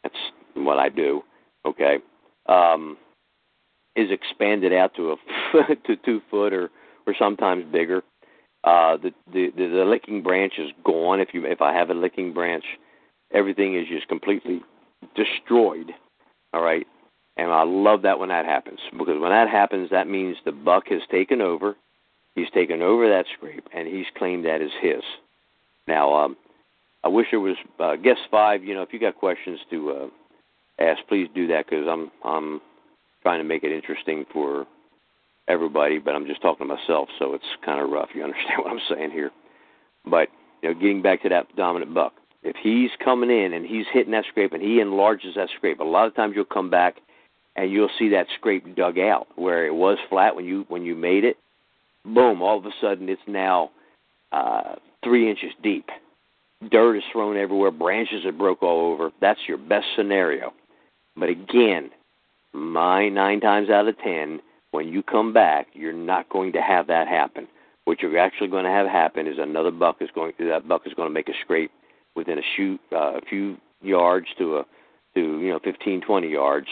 [0.03, 0.14] that's
[0.55, 1.22] what I do.
[1.64, 1.96] Okay,
[2.51, 2.98] um,
[3.96, 5.16] is expanded out to a
[5.87, 6.70] to two foot or
[7.07, 8.03] or sometimes bigger.
[8.62, 11.18] Uh, the, the the the licking branch is gone.
[11.18, 12.64] If you if I have a licking branch,
[13.33, 14.62] everything is just completely
[15.14, 15.92] destroyed.
[16.53, 16.87] All right,
[17.37, 20.88] and I love that when that happens because when that happens, that means the buck
[20.88, 21.77] has taken over.
[22.35, 25.03] He's taken over that scrape and he's claimed that as his.
[25.87, 26.37] Now, um,
[27.05, 28.64] I wish there was uh, guest five.
[28.64, 30.07] You know, if you got questions to uh,
[30.79, 32.61] ask, please do that because I'm I'm
[33.23, 34.66] trying to make it interesting for
[35.49, 38.11] everybody, but I'm just talking to myself, so it's kind of rough.
[38.14, 39.31] You understand what I'm saying here?
[40.05, 40.29] But
[40.62, 44.12] you know, getting back to that dominant buck, if he's coming in and he's hitting
[44.12, 46.96] that scrape and he enlarges that scrape, a lot of times you'll come back
[47.55, 50.94] and you'll see that scrape dug out where it was flat when you when you
[50.94, 51.37] made it.
[52.05, 52.42] Boom!
[52.42, 53.70] All of a sudden, it's now
[54.33, 54.74] uh,
[55.05, 55.88] three inches deep.
[56.70, 57.70] Dirt is thrown everywhere.
[57.70, 59.11] Branches are broke all over.
[59.20, 60.52] That's your best scenario.
[61.16, 61.90] But again,
[62.52, 64.40] my nine times out of ten,
[64.72, 67.46] when you come back, you're not going to have that happen.
[67.85, 70.94] What you're actually going to have happen is another buck is going that buck is
[70.94, 71.70] going to make a scrape
[72.14, 74.64] within a shoot uh, a few yards to a
[75.14, 76.68] to you know 15 20 yards,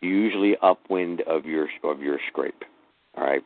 [0.00, 2.62] usually upwind of your of your scrape.
[3.16, 3.42] All right.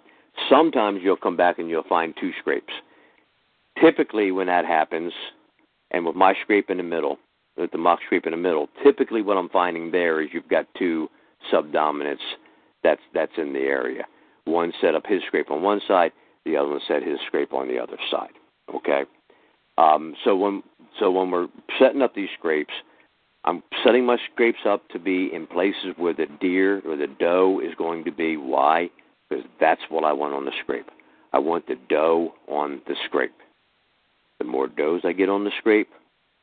[0.49, 2.73] Sometimes you'll come back and you'll find two scrapes.
[3.81, 5.13] Typically, when that happens,
[5.91, 7.19] and with my scrape in the middle,
[7.57, 10.67] with the mock scrape in the middle, typically what I'm finding there is you've got
[10.79, 11.09] two
[11.53, 12.19] subdominants
[12.83, 14.05] that's that's in the area.
[14.45, 16.13] One set up his scrape on one side,
[16.45, 18.33] the other one set his scrape on the other side.
[18.75, 19.03] Okay.
[19.79, 20.63] Um, so when
[20.99, 22.73] so when we're setting up these scrapes,
[23.45, 27.61] I'm setting my scrapes up to be in places where the deer or the doe
[27.61, 28.37] is going to be.
[28.37, 28.91] Why?
[29.29, 30.91] Because that's what I want on the scrape.
[31.33, 33.33] I want the doe on the scrape.
[34.39, 35.91] The more does I get on the scrape,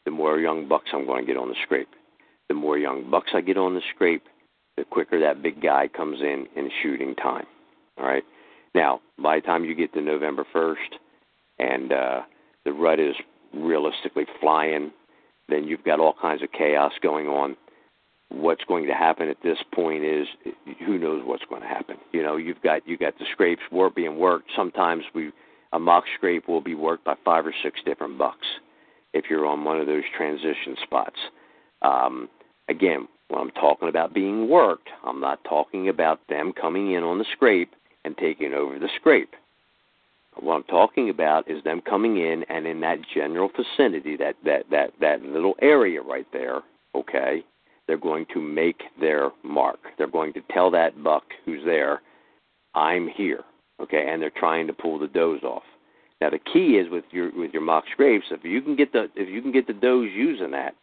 [0.06, 1.90] the more young bucks I'm going to get on the scrape.
[2.48, 4.24] The more young bucks I get on the scrape,
[4.78, 7.46] the quicker that big guy comes in in shooting time.
[7.98, 8.24] All right.
[8.74, 10.76] Now, by the time you get to November 1st
[11.60, 12.22] and uh,
[12.74, 13.16] the is
[13.54, 14.92] realistically flying,
[15.50, 17.56] then you've got all kinds of chaos going on.
[18.30, 20.28] What's going to happen at this point is
[20.86, 21.96] who knows what's going to happen.
[22.12, 24.50] You know, you've got you got the scrapes work being worked.
[24.56, 25.32] Sometimes we
[25.74, 28.46] a mock scrape will be worked by five or six different bucks
[29.14, 31.18] if you're on one of those transition spots.
[31.82, 32.30] Um,
[32.70, 37.20] again, when I'm talking about being worked, I'm not talking about them coming in on
[37.20, 39.34] the scrape and taking over the scrape.
[40.42, 44.70] What I'm talking about is them coming in and in that general vicinity, that that
[44.72, 46.62] that that little area right there,
[46.96, 47.44] okay,
[47.88, 49.80] they're going to make their mark.
[49.98, 52.02] They're going to tell that buck who's there,
[52.76, 53.44] I'm here,
[53.82, 55.64] okay, and they're trying to pull the does off.
[56.22, 59.10] Now the key is with your with your mock scrapes, if you can get the
[59.16, 60.76] if you can get the does using that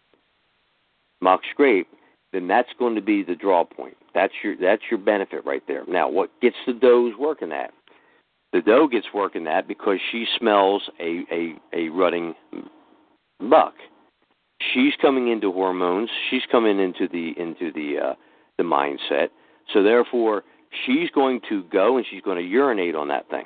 [1.20, 1.88] mock scrape,
[2.32, 3.96] then that's going to be the draw point.
[4.14, 5.84] That's your that's your benefit right there.
[5.88, 7.72] Now, what gets the does working at?
[8.54, 12.34] The doe gets working that because she smells a a a rutting
[13.50, 13.74] buck.
[14.72, 16.08] She's coming into hormones.
[16.30, 18.14] She's coming into the into the uh,
[18.56, 19.28] the mindset.
[19.72, 20.44] So therefore,
[20.86, 23.44] she's going to go and she's going to urinate on that thing.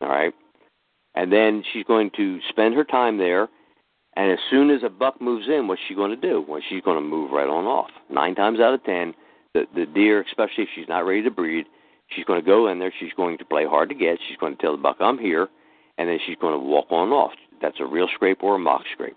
[0.00, 0.32] All right,
[1.16, 3.48] and then she's going to spend her time there
[4.18, 6.44] and as soon as a buck moves in, what's she going to do?
[6.46, 7.90] Well, she's going to move right on off.
[8.10, 9.14] Nine times out of ten,
[9.54, 11.66] the the deer, especially if she's not ready to breed,
[12.08, 12.92] she's going to go in there.
[12.98, 14.18] She's going to play hard to get.
[14.28, 15.48] She's going to tell the buck, "I'm here,"
[15.96, 17.32] and then she's going to walk on off.
[17.60, 19.16] That's a real scrape or a mock scrape.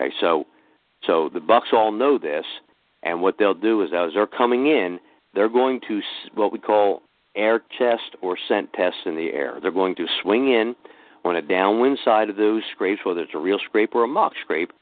[0.00, 0.46] Okay, so
[1.06, 2.44] so the bucks all know this,
[3.02, 4.98] and what they'll do is as they're coming in,
[5.34, 6.00] they're going to
[6.34, 7.02] what we call
[7.36, 9.58] air test or scent test in the air.
[9.60, 10.74] They're going to swing in
[11.24, 14.32] on a downwind side of those scrapes, whether it's a real scrape or a mock
[14.42, 14.72] scrape,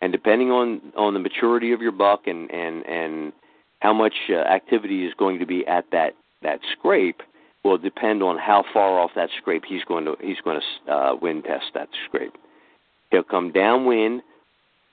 [0.00, 3.32] and depending on on the maturity of your buck and and and
[3.80, 7.22] how much uh, activity is going to be at that that scrape
[7.64, 11.14] will depend on how far off that scrape he's going to he's going to uh,
[11.14, 12.34] wind test that scrape.
[13.10, 14.22] He'll come downwind.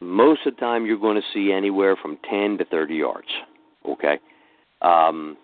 [0.01, 3.27] Most of the time, you're going to see anywhere from 10 to 30 yards.
[3.85, 4.19] Okay,
[4.81, 5.37] um,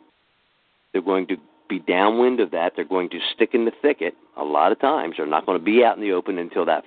[0.94, 1.38] they're going to
[1.68, 2.74] be downwind of that.
[2.76, 5.16] They're going to stick in the thicket a lot of times.
[5.18, 6.84] They're not going to be out in the open until that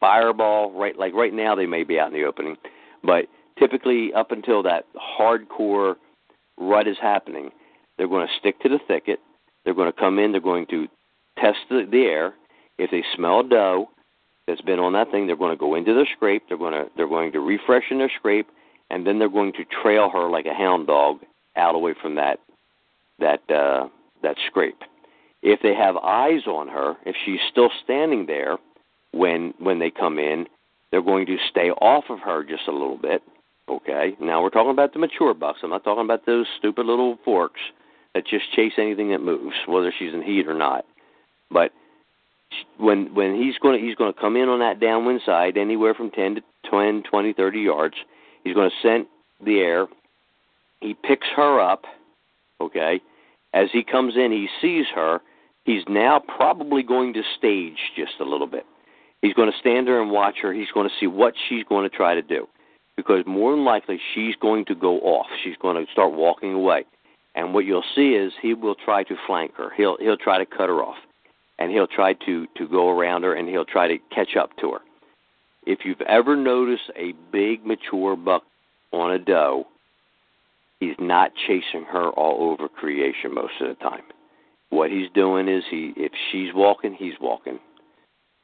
[0.00, 0.98] fireball, right?
[0.98, 2.56] Like right now, they may be out in the opening,
[3.04, 3.26] but
[3.58, 5.96] typically up until that hardcore
[6.58, 7.50] rut is happening,
[8.02, 9.20] They're going to stick to the thicket.
[9.62, 10.32] They're going to come in.
[10.32, 10.88] They're going to
[11.38, 12.34] test the, the air.
[12.76, 13.90] If they smell doe
[14.48, 16.42] that's been on that thing, they're going to go into their scrape.
[16.48, 18.48] They're going to they're going to refreshen their scrape,
[18.90, 21.18] and then they're going to trail her like a hound dog
[21.54, 22.40] out away from that
[23.20, 23.86] that uh,
[24.24, 24.80] that scrape.
[25.40, 28.58] If they have eyes on her, if she's still standing there
[29.12, 30.48] when when they come in,
[30.90, 33.22] they're going to stay off of her just a little bit.
[33.68, 34.16] Okay.
[34.20, 35.60] Now we're talking about the mature bucks.
[35.62, 37.60] I'm not talking about those stupid little forks
[38.14, 40.84] that just chase anything that moves, whether she's in heat or not.
[41.50, 41.72] But
[42.78, 45.94] when when he's going to he's going to come in on that downwind side, anywhere
[45.94, 47.94] from 10 to 10, 20, 30 yards.
[48.44, 49.08] He's going to scent
[49.44, 49.86] the air.
[50.80, 51.84] He picks her up.
[52.60, 53.00] Okay.
[53.54, 55.20] As he comes in, he sees her.
[55.64, 58.66] He's now probably going to stage just a little bit.
[59.20, 60.52] He's going to stand there and watch her.
[60.52, 62.48] He's going to see what she's going to try to do.
[62.96, 65.26] Because more than likely, she's going to go off.
[65.44, 66.84] She's going to start walking away.
[67.34, 69.70] And what you'll see is he will try to flank her.
[69.76, 70.98] He'll he'll try to cut her off,
[71.58, 74.72] and he'll try to to go around her, and he'll try to catch up to
[74.72, 74.80] her.
[75.66, 78.42] If you've ever noticed a big mature buck
[78.92, 79.66] on a doe,
[80.80, 84.02] he's not chasing her all over creation most of the time.
[84.70, 87.60] What he's doing is he if she's walking, he's walking.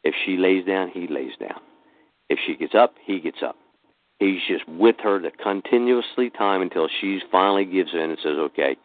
[0.04, 1.60] If she lays down, he lays down.
[2.28, 3.56] If she gets up, he gets up.
[4.18, 8.76] He's just with her to continuously time until she finally gives in and says, "Okay,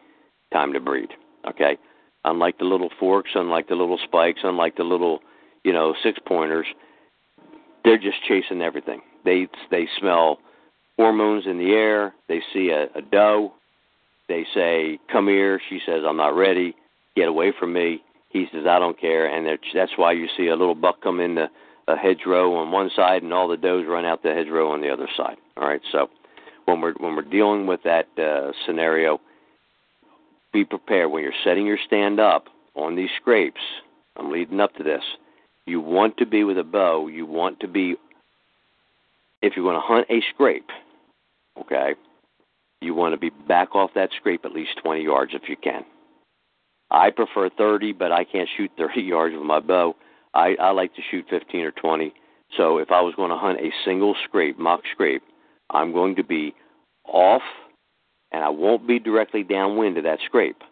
[0.52, 1.10] time to breed."
[1.48, 1.76] Okay,
[2.24, 5.20] unlike the little forks, unlike the little spikes, unlike the little,
[5.64, 6.66] you know, six pointers,
[7.84, 9.02] they're just chasing everything.
[9.24, 10.38] They they smell
[10.96, 12.14] hormones in the air.
[12.28, 13.52] They see a, a doe.
[14.28, 16.76] They say, "Come here." She says, "I'm not ready.
[17.16, 20.56] Get away from me." He says, "I don't care," and that's why you see a
[20.56, 21.50] little buck come in the
[21.88, 24.90] a hedgerow on one side and all the does run out the hedgerow on the
[24.90, 25.36] other side.
[25.56, 26.08] All right, so
[26.64, 29.20] when we're when we're dealing with that uh, scenario,
[30.52, 33.60] be prepared when you're setting your stand up on these scrapes.
[34.16, 35.02] I'm leading up to this.
[35.66, 37.08] You want to be with a bow.
[37.08, 37.96] You want to be
[39.42, 40.70] if you're going to hunt a scrape.
[41.60, 41.94] Okay,
[42.80, 45.84] you want to be back off that scrape at least 20 yards if you can.
[46.90, 49.96] I prefer 30, but I can't shoot 30 yards with my bow.
[50.34, 52.12] I, I like to shoot 15 or 20.
[52.56, 55.22] So if I was going to hunt a single scrape, mock scrape,
[55.70, 56.54] I'm going to be
[57.06, 57.42] off
[58.32, 60.62] and I won't be directly downwind of that scrape.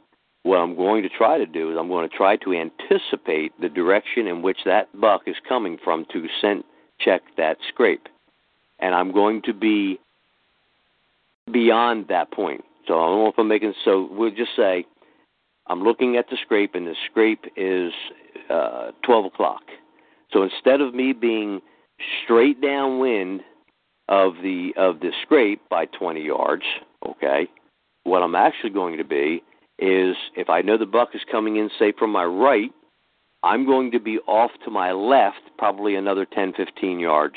[0.43, 3.69] What I'm going to try to do is I'm going to try to anticipate the
[3.69, 6.67] direction in which that buck is coming from to scent
[6.99, 8.09] check that scrape.
[8.81, 9.99] And I'm going to be
[11.53, 12.65] beyond that point.
[12.89, 14.85] So I don't know if I'm making so we'll just say
[15.73, 17.93] I'm looking at the scrape and the scrape is
[18.51, 19.63] uh, 12 o'clock.
[20.31, 21.63] So instead of me being
[22.23, 23.41] straight downwind
[24.07, 26.65] of the of the scrape by 20 yards,
[27.09, 27.49] okay,
[28.05, 29.43] what I'm actually going to be
[29.79, 32.71] is if I know the buck is coming in, say from my right,
[33.43, 37.37] I'm going to be off to my left, probably another 10, 15 yards.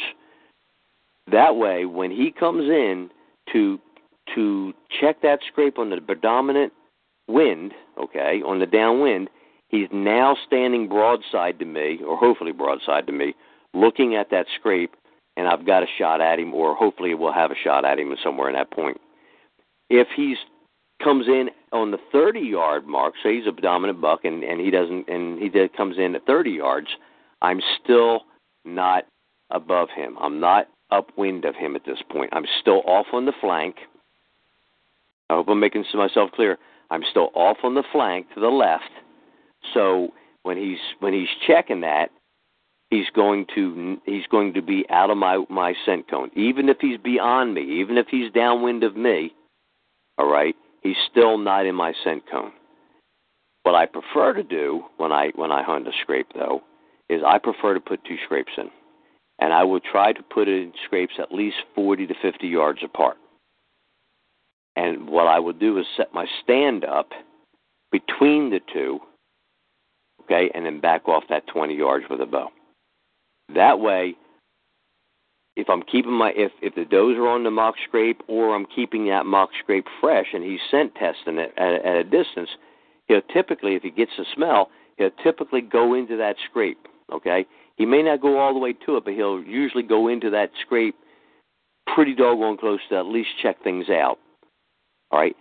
[1.32, 3.12] That way, when he comes in
[3.54, 3.80] to
[4.36, 6.74] to check that scrape on the predominant
[7.30, 9.29] wind, okay, on the downwind,
[9.67, 13.36] He's now standing broadside to me, or hopefully broadside to me,
[13.73, 14.95] looking at that scrape,
[15.36, 18.15] and I've got a shot at him, or hopefully we'll have a shot at him
[18.23, 19.01] somewhere in that point.
[19.89, 20.38] If he's
[21.03, 24.71] comes in on the 30 yard mark, say he's a dominant buck, and, and he
[24.71, 26.88] doesn't, and he did, comes in at 30 yards,
[27.41, 28.21] I'm still
[28.63, 29.03] not
[29.49, 30.15] above him.
[30.21, 32.29] I'm not upwind of him at this point.
[32.31, 33.75] I'm still off on the flank.
[35.29, 36.58] I hope I'm making myself clear.
[36.91, 38.91] I'm still off on the flank to the left
[39.74, 40.10] so
[40.43, 42.10] when he's when he's checking that,
[42.89, 46.30] he's going to he's going to be out of my my scent cone.
[46.36, 49.34] Even if he's beyond me, even if he's downwind of me,
[50.17, 52.52] all right, he's still not in my scent cone.
[53.63, 56.62] What I prefer to do when I when I hunt a scrape though
[57.10, 58.69] is I prefer to put two scrapes in,
[59.39, 62.80] and I will try to put it in scrapes at least forty to fifty yards
[62.84, 63.17] apart.
[64.75, 67.10] And what I will do is set my stand up
[67.91, 69.00] between the two
[70.25, 72.50] okay, and then back off that 20 yards with a bow.
[73.54, 74.15] That way,
[75.56, 78.65] if I'm keeping my if if the does are on the mock scrape or I'm
[78.65, 82.50] keeping that mock scrape fresh and he's scent testing it at, at a distance,
[83.08, 86.79] he'll typically if he gets the smell, he'll typically go into that scrape.
[87.13, 87.45] Okay,
[87.77, 90.50] he may not go all the way to it, but he'll usually go into that
[90.65, 90.95] scrape
[91.93, 94.17] pretty doggone close to at least check things out.
[95.15, 95.35] All right,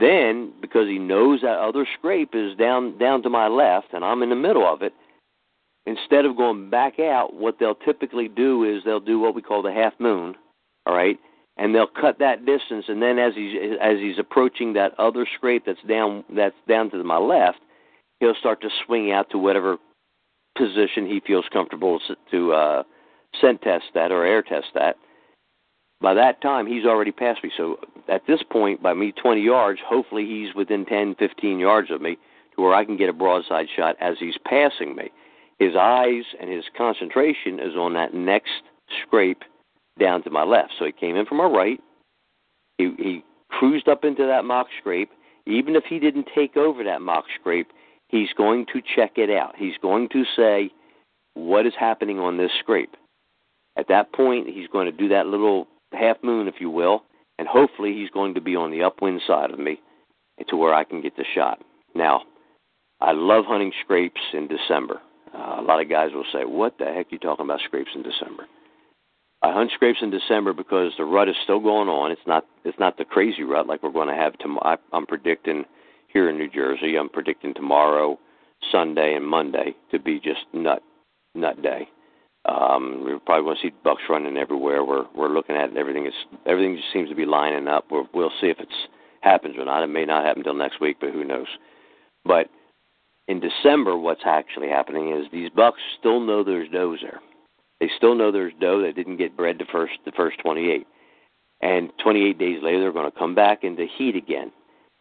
[0.00, 4.20] then, because he knows that other scrape is down down to my left and I'm
[4.20, 4.92] in the middle of it,
[5.86, 9.62] instead of going back out, what they'll typically do is they'll do what we call
[9.62, 10.34] the half moon,
[10.86, 11.20] all right,
[11.56, 15.66] and they'll cut that distance, and then as he's as he's approaching that other scrape
[15.66, 17.58] that's down that's down to my left,
[18.18, 19.76] he'll start to swing out to whatever
[20.58, 22.00] position he feels comfortable
[22.32, 22.82] to uh,
[23.40, 24.96] scent test that or air test that.
[26.02, 27.52] By that time, he's already passed me.
[27.56, 27.78] So
[28.08, 32.16] at this point, by me 20 yards, hopefully he's within 10, 15 yards of me
[32.56, 35.10] to where I can get a broadside shot as he's passing me.
[35.60, 38.64] His eyes and his concentration is on that next
[39.06, 39.42] scrape
[40.00, 40.72] down to my left.
[40.76, 41.80] So he came in from my right.
[42.78, 45.10] He, he cruised up into that mock scrape.
[45.46, 47.68] Even if he didn't take over that mock scrape,
[48.08, 49.54] he's going to check it out.
[49.56, 50.70] He's going to say,
[51.34, 52.96] What is happening on this scrape?
[53.76, 57.02] At that point, he's going to do that little half moon, if you will,
[57.38, 59.80] and hopefully he's going to be on the upwind side of me
[60.48, 61.60] to where I can get the shot.
[61.94, 62.22] Now,
[63.00, 65.00] I love hunting scrapes in December.
[65.34, 67.90] Uh, a lot of guys will say, "What the heck are you talking about scrapes
[67.94, 68.46] in December?"
[69.42, 72.12] I hunt scrapes in December because the rut is still going on.
[72.12, 74.78] It's not it's not the crazy rut like we're going to have tomorrow.
[74.92, 75.64] I'm predicting
[76.08, 76.96] here in New Jersey.
[76.96, 78.18] I'm predicting tomorrow,
[78.70, 80.82] Sunday, and Monday to be just nut
[81.34, 81.88] nut day.
[82.44, 84.84] Um, we're probably going to see bucks running everywhere.
[84.84, 85.76] We're we're looking at it.
[85.76, 86.14] Everything is
[86.44, 87.86] everything just seems to be lining up.
[87.90, 88.68] We're, we'll see if it
[89.20, 89.84] happens or not.
[89.84, 91.46] It may not happen until next week, but who knows?
[92.24, 92.48] But
[93.28, 97.20] in December, what's actually happening is these bucks still know there's does there.
[97.78, 100.84] They still know there's doe that didn't get bred the first the first 28,
[101.60, 104.50] and 28 days later they're going to come back into heat again.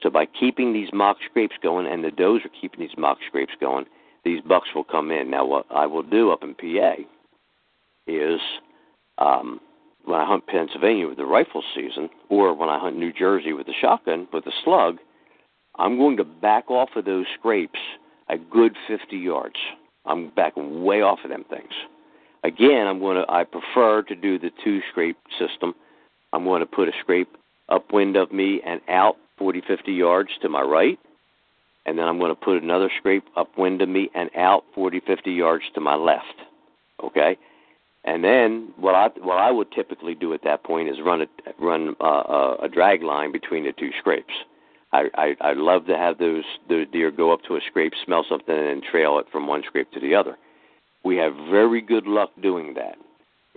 [0.03, 3.53] So by keeping these mock scrapes going, and the does are keeping these mock scrapes
[3.59, 3.85] going,
[4.23, 5.29] these bucks will come in.
[5.29, 7.03] Now, what I will do up in PA
[8.07, 8.39] is
[9.17, 9.59] um,
[10.05, 13.67] when I hunt Pennsylvania with the rifle season, or when I hunt New Jersey with
[13.67, 14.97] the shotgun with the slug,
[15.75, 17.79] I'm going to back off of those scrapes
[18.29, 19.55] a good 50 yards.
[20.05, 21.71] I'm backing way off of them things.
[22.43, 23.31] Again, I'm going to.
[23.31, 25.75] I prefer to do the two scrape system.
[26.33, 27.29] I'm going to put a scrape
[27.69, 30.97] upwind of me and out 40, 50 yards to my right,
[31.85, 35.31] and then I'm going to put another scrape upwind of me and out 40, 50
[35.31, 36.25] yards to my left.
[37.03, 37.37] Okay,
[38.03, 41.27] and then what I what I would typically do at that point is run a
[41.59, 44.33] run uh, a drag line between the two scrapes.
[44.91, 48.25] I, I I love to have those those deer go up to a scrape, smell
[48.27, 50.37] something, and trail it from one scrape to the other.
[51.03, 52.95] We have very good luck doing that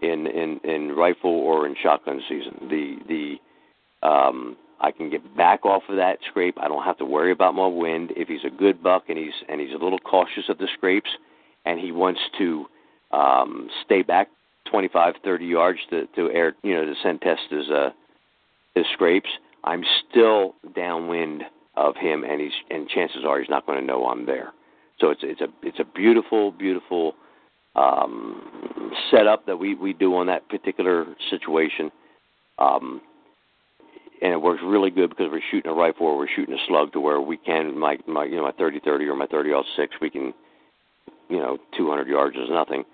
[0.03, 2.69] in in in rifle or in shotgun season.
[2.69, 6.59] The the um, I can get back off of that scrape.
[6.61, 8.13] I don't have to worry about my wind.
[8.15, 11.11] If he's a good buck and he's and he's a little cautious of the scrapes,
[11.65, 12.67] and he wants to
[13.15, 14.29] um, stay back
[14.71, 17.91] 25, 30 yards to, to air, you know, to send test his uh,
[18.75, 19.29] his scrapes.
[19.63, 21.43] I'm still downwind
[21.77, 24.53] of him, and he's and chances are he's not going to know I'm there.
[25.01, 27.15] So it's it's a it's a beautiful, beautiful
[27.77, 31.91] um, setup that we we do on that particular situation.
[32.59, 33.01] Um,
[34.23, 36.93] and it works really good because we're shooting a rifle or we're shooting a slug
[36.93, 39.67] to where we can my my you know my 30 30 or my 30 aught
[39.77, 40.33] 6 we can
[41.29, 42.85] you know 200 yards is nothing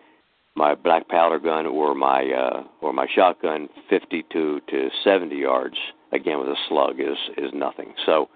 [0.57, 5.77] my black powder gun or my uh, or my shotgun 52 to 70 yards
[6.13, 7.95] again with a slug is is nothing.
[8.05, 8.29] So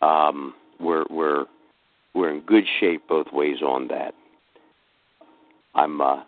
[0.00, 1.44] um, we're we're
[2.14, 4.14] we're in good shape both ways on that.
[5.74, 6.22] I'm uh,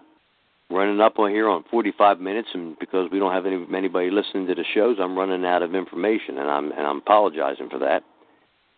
[0.70, 4.46] running up on here on 45 minutes, and because we don't have any anybody listening
[4.46, 8.02] to the shows, I'm running out of information, and I'm and I'm apologizing for that.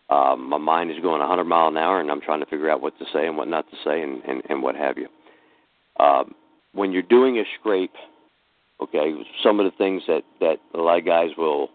[0.09, 2.81] Um, my mind is going 100 mile an hour, and I'm trying to figure out
[2.81, 5.07] what to say and what not to say, and and, and what have you.
[5.99, 6.35] Um,
[6.73, 7.93] when you're doing a scrape,
[8.81, 9.13] okay,
[9.43, 11.69] some of the things that that a lot of guys will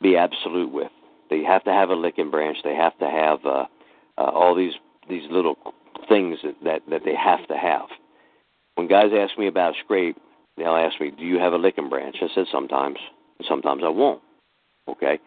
[0.00, 0.90] be absolute with.
[1.28, 2.58] They have to have a licking branch.
[2.64, 3.66] They have to have uh,
[4.18, 4.74] uh, all these
[5.08, 5.56] these little
[6.08, 7.86] things that, that they have to have.
[8.74, 10.16] When guys ask me about scrape,
[10.56, 12.98] they'll ask me, "Do you have a licking branch?" I said sometimes,
[13.38, 14.22] and sometimes I won't.
[14.88, 15.18] Okay.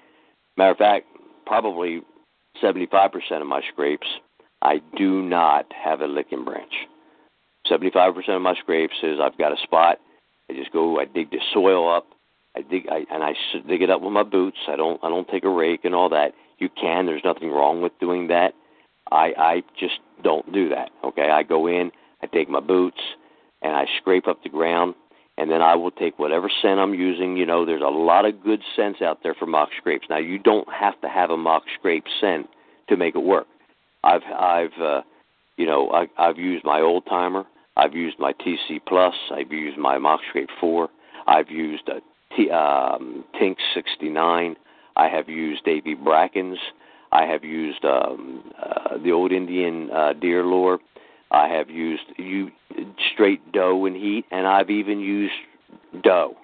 [0.57, 1.07] Matter of fact,
[1.45, 2.01] probably
[2.61, 4.07] 75% of my scrapes,
[4.61, 6.73] I do not have a licking branch.
[7.69, 9.99] 75% of my scrapes is I've got a spot.
[10.49, 12.05] I just go, I dig the soil up,
[12.55, 13.33] I dig, I, and I
[13.67, 14.57] dig it up with my boots.
[14.67, 16.33] I don't, I don't take a rake and all that.
[16.59, 17.05] You can.
[17.05, 18.53] There's nothing wrong with doing that.
[19.11, 20.89] I, I just don't do that.
[21.03, 21.91] Okay, I go in,
[22.21, 22.99] I take my boots,
[23.61, 24.95] and I scrape up the ground,
[25.37, 27.37] and then I will take whatever scent I'm using.
[27.37, 30.07] You know, there's a lot of good scents out there for mock scrapes.
[30.09, 32.47] Now, you don't have to have a mock scrape scent
[32.89, 33.47] to make it work.
[34.03, 35.01] I've, I've, uh,
[35.57, 37.45] you know, I, I've used my old timer.
[37.75, 39.15] I've used my TC Plus.
[39.31, 40.89] I've used my Mockscape 4.
[41.27, 42.01] I've used a
[42.35, 44.55] T, um, Tink 69.
[44.95, 46.57] I have used AV Brackens.
[47.11, 50.79] I have used um, uh, the old Indian uh, deer lure.
[51.31, 52.49] I have used you
[53.13, 55.33] straight doe and heat, and I've even used
[56.03, 56.35] doe.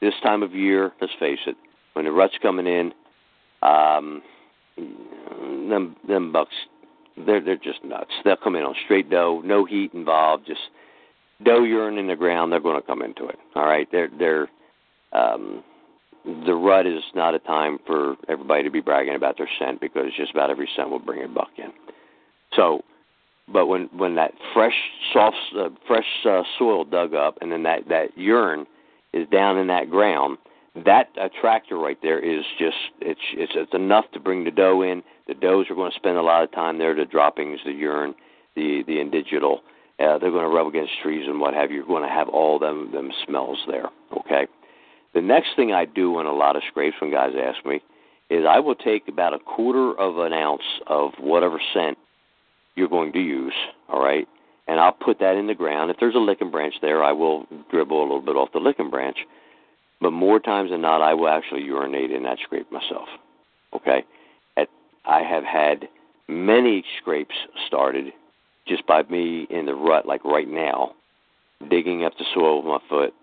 [0.00, 1.56] this time of year, let's face it,
[1.92, 2.92] when the rut's coming in,
[3.62, 4.22] um,
[4.76, 6.54] them them bucks,
[7.26, 8.10] they're they're just nuts.
[8.24, 10.60] They'll come in on straight doe, no heat involved, just
[11.44, 12.52] doe urine in the ground.
[12.52, 13.38] They're going to come into it.
[13.54, 14.48] All right, they're they're
[15.12, 15.62] um,
[16.24, 20.06] the rut is not a time for everybody to be bragging about their scent because
[20.16, 21.72] just about every scent will bring a buck in.
[22.54, 22.82] So,
[23.52, 24.76] but when when that fresh
[25.12, 28.66] soft uh, fresh uh, soil dug up and then that that urine
[29.12, 30.38] is down in that ground,
[30.74, 35.02] that attractor right there is just it's it's it's enough to bring the doe in.
[35.26, 36.94] The does are going to spend a lot of time there.
[36.94, 38.14] The droppings, the urine,
[38.54, 39.62] the the individual,
[39.98, 41.78] uh, they're going to rub against trees and what have you.
[41.78, 43.88] You're going to have all them them smells there.
[44.16, 44.46] Okay.
[45.12, 47.80] The next thing I do in a lot of scrapes when guys ask me
[48.30, 51.98] is I will take about a quarter of an ounce of whatever scent
[52.76, 53.54] you're going to use.
[53.88, 54.28] All right.
[54.68, 55.90] And I'll put that in the ground.
[55.90, 58.88] If there's a licking branch there, I will dribble a little bit off the licking
[58.88, 59.18] branch
[60.00, 63.08] but more times than not, I will actually urinate in that scrape myself.
[63.74, 64.04] Okay,
[64.56, 64.68] At,
[65.04, 65.88] I have had
[66.28, 67.34] many scrapes
[67.66, 68.12] started
[68.66, 70.92] just by me in the rut, like right now,
[71.68, 73.14] digging up the soil with my foot,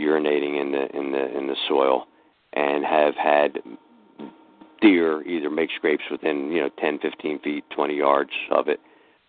[0.00, 2.06] urinating in the in the in the soil,
[2.52, 3.58] and have had
[4.80, 8.80] deer either make scrapes within you know 10, 15 feet, 20 yards of it,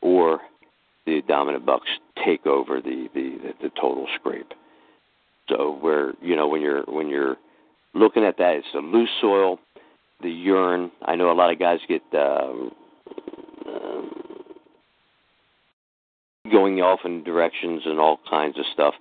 [0.01, 0.41] or
[1.05, 1.87] the dominant bucks
[2.23, 4.53] take over the the the, the total scrape.
[5.49, 7.37] So where you know when you're when you're
[7.93, 9.59] looking at that, it's the loose soil,
[10.21, 10.91] the urine.
[11.01, 12.53] I know a lot of guys get uh,
[13.67, 14.01] uh,
[16.51, 18.93] going off in directions and all kinds of stuff.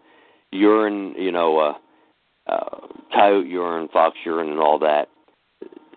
[0.51, 1.74] Urine, you know, uh,
[2.51, 5.09] uh, coyote urine, fox urine, and all that.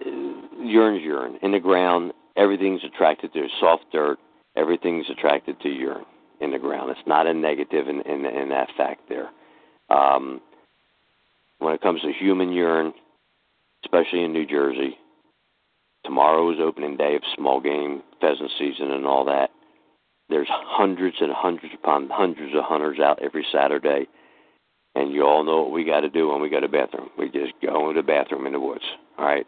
[0.04, 2.12] Urine's urine in the ground.
[2.36, 4.18] Everything's attracted to soft dirt.
[4.56, 6.06] Everything's attracted to urine
[6.42, 6.92] in the ground.
[6.92, 9.30] It's not a negative in, in, in that fact there.
[9.92, 10.42] Um,
[11.60, 12.94] when it comes to human urine,
[13.84, 14.98] especially in New Jersey,
[16.06, 19.50] tomorrow is opening day of small game pheasant season and all that.
[20.30, 24.08] There's hundreds and hundreds upon hundreds of hunters out every Saturday,
[24.96, 27.10] and you all know what we got to do when we go to bathroom.
[27.18, 28.86] We just go to the bathroom in the woods.
[29.18, 29.46] All right,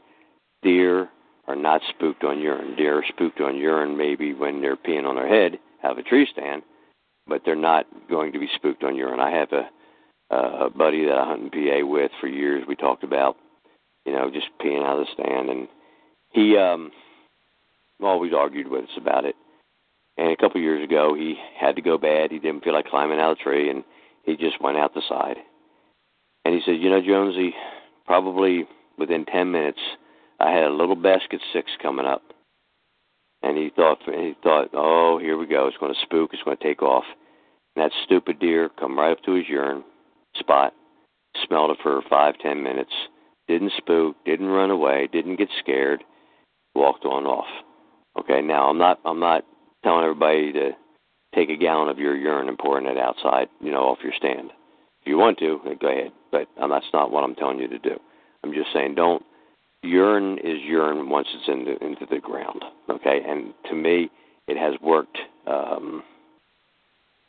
[0.62, 1.10] deer
[1.48, 2.76] are not spooked on urine.
[2.76, 6.28] Deer are spooked on urine maybe when they're peeing on their head, have a tree
[6.32, 6.64] stand,
[7.28, 9.20] but they're not going to be spooked on urine.
[9.20, 9.70] I have a
[10.34, 12.64] uh, a buddy that I hunt in PA with for years.
[12.68, 13.38] We talked about,
[14.06, 15.68] you know, just peeing out of the stand, and
[16.32, 16.92] he um
[18.02, 19.36] always argued with us about it.
[20.18, 22.32] And a couple years ago, he had to go bad.
[22.32, 23.84] He didn't feel like climbing out of the tree, and
[24.24, 25.38] he just went out the side.
[26.46, 27.56] And he said, "You know, Jonesy,
[28.06, 28.68] probably
[28.98, 29.80] within ten minutes,
[30.40, 32.24] I had a little basket six coming up."
[33.42, 35.68] And he thought, he thought, "Oh, here we go.
[35.68, 36.34] It's going to spook.
[36.34, 37.06] It's going to take off."
[37.76, 39.84] And that stupid deer come right up to his urine,
[40.36, 40.74] spot,
[41.46, 42.94] smelled it for five, ten minutes,
[43.48, 46.04] didn't spook, didn't run away, didn't get scared,
[46.76, 47.48] walked on off.
[48.20, 49.44] Okay, now I'm not I'm not
[49.84, 50.72] telling everybody to
[51.36, 54.52] take a gallon of your urine and pouring it outside, you know, off your stand.
[55.02, 56.12] If you want to, go ahead.
[56.32, 58.00] But um, that's not what I'm telling you to do.
[58.44, 59.24] I'm just saying don't
[59.84, 62.64] urine is urine once it's into into the ground.
[62.90, 64.10] Okay, and to me,
[64.48, 65.18] it has worked
[65.48, 66.04] um,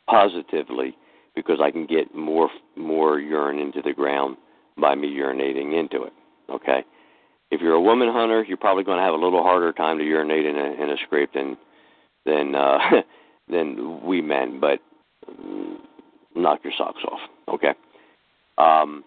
[0.07, 0.95] positively
[1.35, 4.37] because I can get more more urine into the ground
[4.77, 6.13] by me urinating into it.
[6.49, 6.83] Okay.
[7.51, 10.03] If you're a woman hunter, you're probably going to have a little harder time to
[10.03, 11.57] urinate in a in a scrape than
[12.25, 12.79] than uh,
[13.49, 14.79] than we men, but
[15.29, 15.77] mm,
[16.35, 17.19] knock your socks off.
[17.47, 17.73] Okay.
[18.57, 19.03] Um,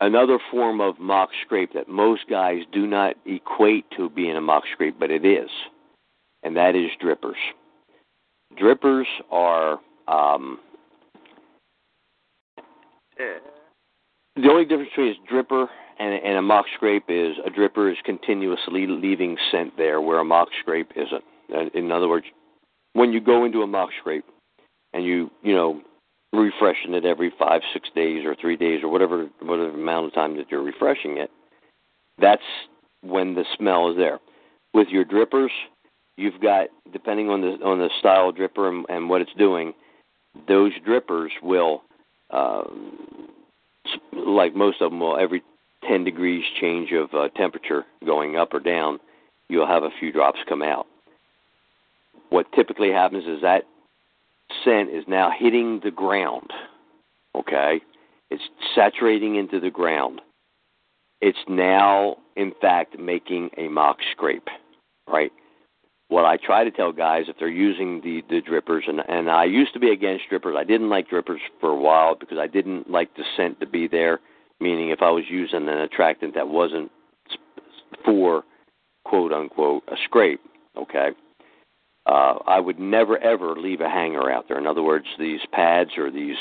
[0.00, 4.64] another form of mock scrape that most guys do not equate to being a mock
[4.72, 5.50] scrape, but it is,
[6.42, 7.34] and that is drippers.
[8.58, 10.58] Drippers are um,
[14.36, 15.66] the only difference between a dripper
[15.98, 20.24] and, and a mock scrape is a dripper is continuously leaving scent there, where a
[20.24, 21.74] mock scrape isn't.
[21.74, 22.26] In other words,
[22.94, 24.24] when you go into a mock scrape
[24.92, 25.80] and you you know
[26.32, 30.36] refreshing it every five six days or three days or whatever whatever amount of time
[30.36, 31.30] that you're refreshing it,
[32.18, 32.42] that's
[33.02, 34.18] when the smell is there.
[34.72, 35.50] With your drippers,
[36.16, 39.74] you've got depending on the on the style dripper and, and what it's doing,
[40.48, 41.82] those drippers will
[42.32, 42.62] uh,
[44.12, 45.42] like most of them will every
[45.88, 48.98] 10 degrees change of uh, temperature going up or down,
[49.48, 50.86] you'll have a few drops come out.
[52.30, 53.64] What typically happens is that
[54.64, 56.50] scent is now hitting the ground.
[57.34, 57.80] Okay?
[58.30, 58.42] It's
[58.74, 60.20] saturating into the ground.
[61.20, 64.48] It's now, in fact, making a mock scrape,
[65.06, 65.32] right?
[66.12, 69.44] What I try to tell guys if they're using the the drippers and and I
[69.44, 70.56] used to be against drippers.
[70.56, 73.88] I didn't like drippers for a while because I didn't like the scent to be
[73.88, 74.20] there.
[74.60, 76.90] meaning if I was using an attractant that wasn't
[78.04, 78.44] for
[79.04, 80.40] quote unquote a scrape,
[80.76, 81.08] okay,
[82.06, 84.58] uh, I would never ever leave a hanger out there.
[84.58, 86.36] In other words, these pads or these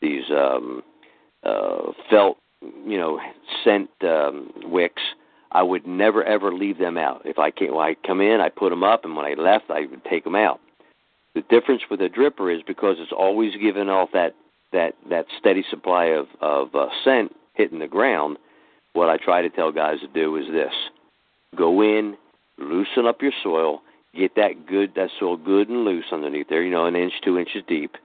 [0.00, 0.82] these um,
[1.44, 2.38] uh, felt,
[2.86, 3.20] you know,
[3.64, 5.02] scent um, wicks.
[5.52, 7.22] I would never ever leave them out.
[7.24, 9.70] If I came, when I come in, I put them up, and when I left,
[9.70, 10.60] I would take them out.
[11.34, 14.34] The difference with a dripper is because it's always giving off that
[14.72, 18.38] that that steady supply of of uh, scent hitting the ground.
[18.94, 20.72] What I try to tell guys to do is this:
[21.56, 22.16] go in,
[22.58, 23.82] loosen up your soil,
[24.14, 27.38] get that good that soil good and loose underneath there, you know, an inch, two
[27.38, 27.96] inches deep,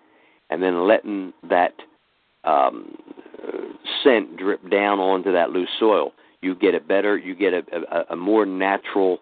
[0.50, 1.74] and then letting that
[2.44, 2.98] um,
[4.04, 6.12] scent drip down onto that loose soil.
[6.42, 9.20] You get a better, you get a, a, a more natural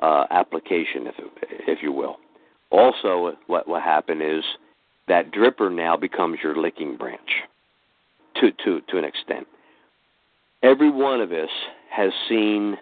[0.00, 1.14] uh, application, if
[1.66, 2.16] if you will.
[2.70, 4.44] Also, what will happen is
[5.08, 7.42] that dripper now becomes your licking branch,
[8.36, 9.46] to to to an extent.
[10.62, 11.50] Every one of us
[11.90, 12.76] has seen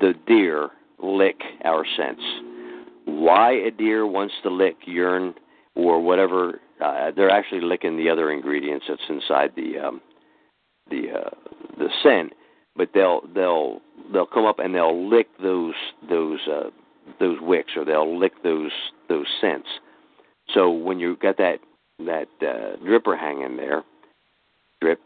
[0.00, 0.70] the deer
[1.02, 2.22] lick our scents.
[3.04, 5.34] Why a deer wants to lick urine
[5.74, 10.00] or whatever, uh, they're actually licking the other ingredients that's inside the um,
[10.90, 11.30] the uh,
[11.78, 12.32] the scent,
[12.78, 13.80] but they'll they'll
[14.12, 15.74] they'll come up and they'll lick those
[16.08, 16.70] those uh,
[17.20, 18.70] those wicks or they'll lick those
[19.08, 19.68] those scents.
[20.54, 21.58] So when you've got that
[21.98, 23.82] that uh, dripper hanging there,
[24.80, 25.00] drip,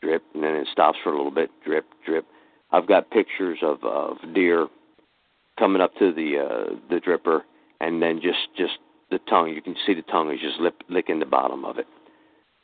[0.00, 2.24] drip, and then it stops for a little bit, drip, drip.
[2.70, 4.68] I've got pictures of of deer
[5.58, 7.40] coming up to the uh, the dripper,
[7.80, 8.78] and then just just
[9.10, 9.50] the tongue.
[9.50, 11.86] You can see the tongue is just lip, licking the bottom of it.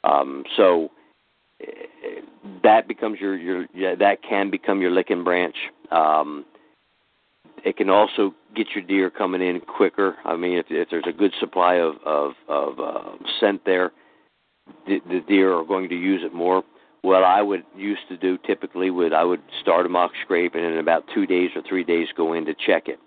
[0.04, 0.90] Um, so
[2.62, 5.56] that becomes your your yeah, that can become your licking branch.
[5.90, 6.44] Um,
[7.64, 10.16] it can also get your deer coming in quicker.
[10.24, 13.92] I mean, if, if there's a good supply of of, of uh, scent there,
[14.86, 16.62] the, the deer are going to use it more
[17.06, 20.64] what I would used to do typically would I would start a mock scrape and
[20.64, 22.98] in about two days or three days go in to check it.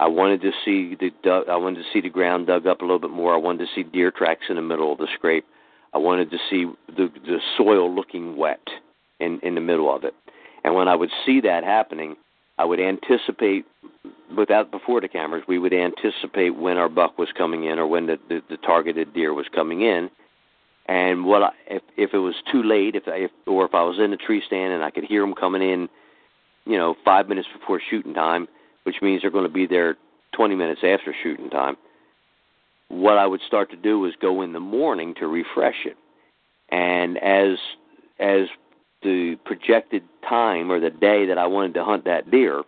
[0.00, 2.98] I wanted to see the I wanted to see the ground dug up a little
[2.98, 3.32] bit more.
[3.32, 5.46] I wanted to see deer tracks in the middle of the scrape.
[5.96, 8.60] I wanted to see the the soil looking wet
[9.18, 10.12] in in the middle of it.
[10.62, 12.16] And when I would see that happening,
[12.58, 13.64] I would anticipate
[14.36, 18.04] without before the cameras, we would anticipate when our buck was coming in or when
[18.08, 20.10] the the, the targeted deer was coming in
[20.84, 23.82] and what I, if if it was too late, if, I, if or if I
[23.82, 25.88] was in the tree stand and I could hear them coming in,
[26.66, 28.48] you know, five minutes before shooting time,
[28.82, 29.96] which means they're going to be there
[30.36, 31.78] 20 minutes after shooting time.
[32.88, 35.96] What I would start to do was go in the morning to refresh it,
[36.70, 37.58] and as
[38.18, 38.48] as
[39.02, 42.62] the projected time or the day that I wanted to hunt that deer,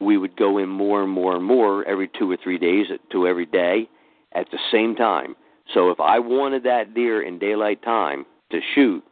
[0.00, 3.26] we would go in more and more and more every two or three days to
[3.26, 3.88] every day
[4.32, 5.36] at the same time
[5.72, 9.02] so if I wanted that deer in daylight time to shoot,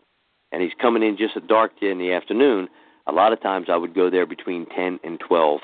[0.50, 2.68] and he's coming in just at dark in the afternoon,
[3.06, 5.60] a lot of times I would go there between 10 and 12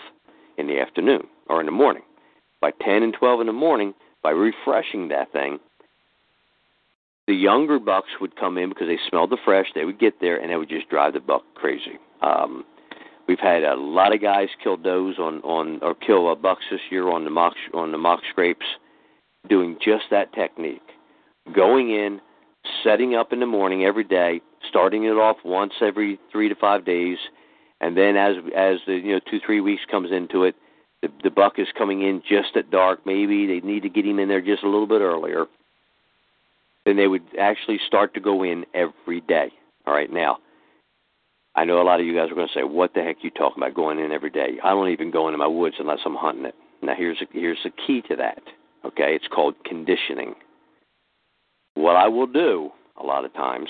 [0.57, 2.03] in the afternoon or in the morning.
[2.61, 5.59] By 10 and 12 in the morning, by refreshing that thing,
[7.27, 9.67] the younger bucks would come in because they smelled the fresh.
[9.75, 11.99] They would get there and they would just drive the buck crazy.
[12.23, 12.65] Um,
[13.29, 16.81] we've had a lot of guys kill does on on or kill uh, bucks this
[16.91, 18.67] year on the mock on the mock scrapes
[19.49, 20.83] doing just that technique.
[21.55, 22.21] Going in,
[22.83, 26.85] setting up in the morning every day, starting it off once every three to five
[26.85, 27.19] days,
[27.81, 30.57] and then as as the you know two three weeks comes into it,
[31.03, 33.01] the the buck is coming in just at dark.
[33.07, 35.47] Maybe they need to get him in there just a little bit earlier.
[36.85, 39.53] Then they would actually start to go in every day.
[39.87, 40.39] All right, now
[41.55, 43.25] I know a lot of you guys are going to say, "What the heck are
[43.25, 46.01] you talking about going in every day?" I don't even go into my woods unless
[46.05, 46.55] I'm hunting it.
[46.83, 48.43] Now here's a, here's the key to that.
[48.85, 50.35] Okay, it's called conditioning.
[51.75, 53.69] What I will do a lot of times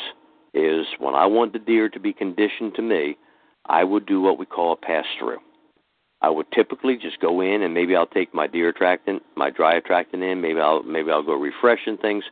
[0.55, 3.17] is when I want the deer to be conditioned to me,
[3.67, 5.39] I would do what we call a pass through.
[6.21, 9.77] I would typically just go in and maybe I'll take my deer attractant, my dry
[9.77, 12.25] attractant in, maybe I'll maybe I'll go refreshing things.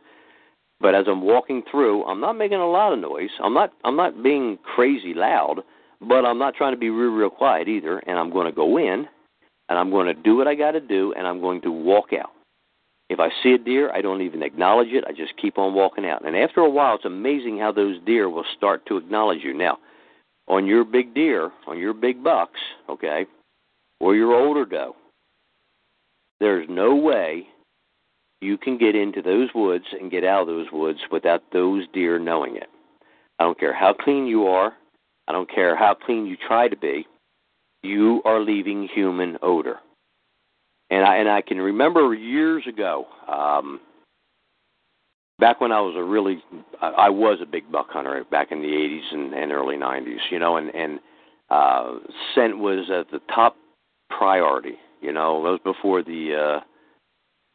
[0.79, 3.29] But as I'm walking through, I'm not making a lot of noise.
[3.41, 5.61] I'm not I'm not being crazy loud,
[6.01, 8.77] but I'm not trying to be real real quiet either, and I'm going to go
[8.77, 9.07] in
[9.69, 12.13] and I'm going to do what I got to do and I'm going to walk
[12.13, 12.31] out.
[13.09, 15.05] If I see a deer, I don't even acknowledge it.
[15.07, 16.27] I just keep on walking out.
[16.27, 19.53] And after a while, it's amazing how those deer will start to acknowledge you.
[19.53, 19.77] Now,
[20.49, 22.59] on your big deer, on your big bucks,
[22.89, 23.25] okay,
[23.99, 24.95] or your older doe,
[26.39, 27.47] there's no way
[28.41, 32.19] you can get into those woods and get out of those woods without those deer
[32.19, 32.69] knowing it.
[33.39, 34.73] I don't care how clean you are.
[35.27, 37.07] I don't care how clean you try to be.
[37.83, 39.79] You are leaving human odor
[40.89, 43.07] and I and I can remember years ago.
[43.27, 43.79] Um,
[45.39, 46.43] back when I was a really,
[46.81, 50.19] I, I was a big buck hunter back in the '80s and, and early '90s.
[50.31, 50.99] You know, and and
[51.49, 51.95] uh,
[52.33, 53.57] scent was at the top
[54.09, 54.75] priority.
[55.01, 56.59] You know, that was before the uh,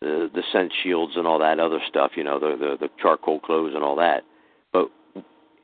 [0.01, 2.13] the the scent shields and all that other stuff.
[2.17, 4.23] You know, the the, the charcoal clothes and all that.
[4.73, 4.91] But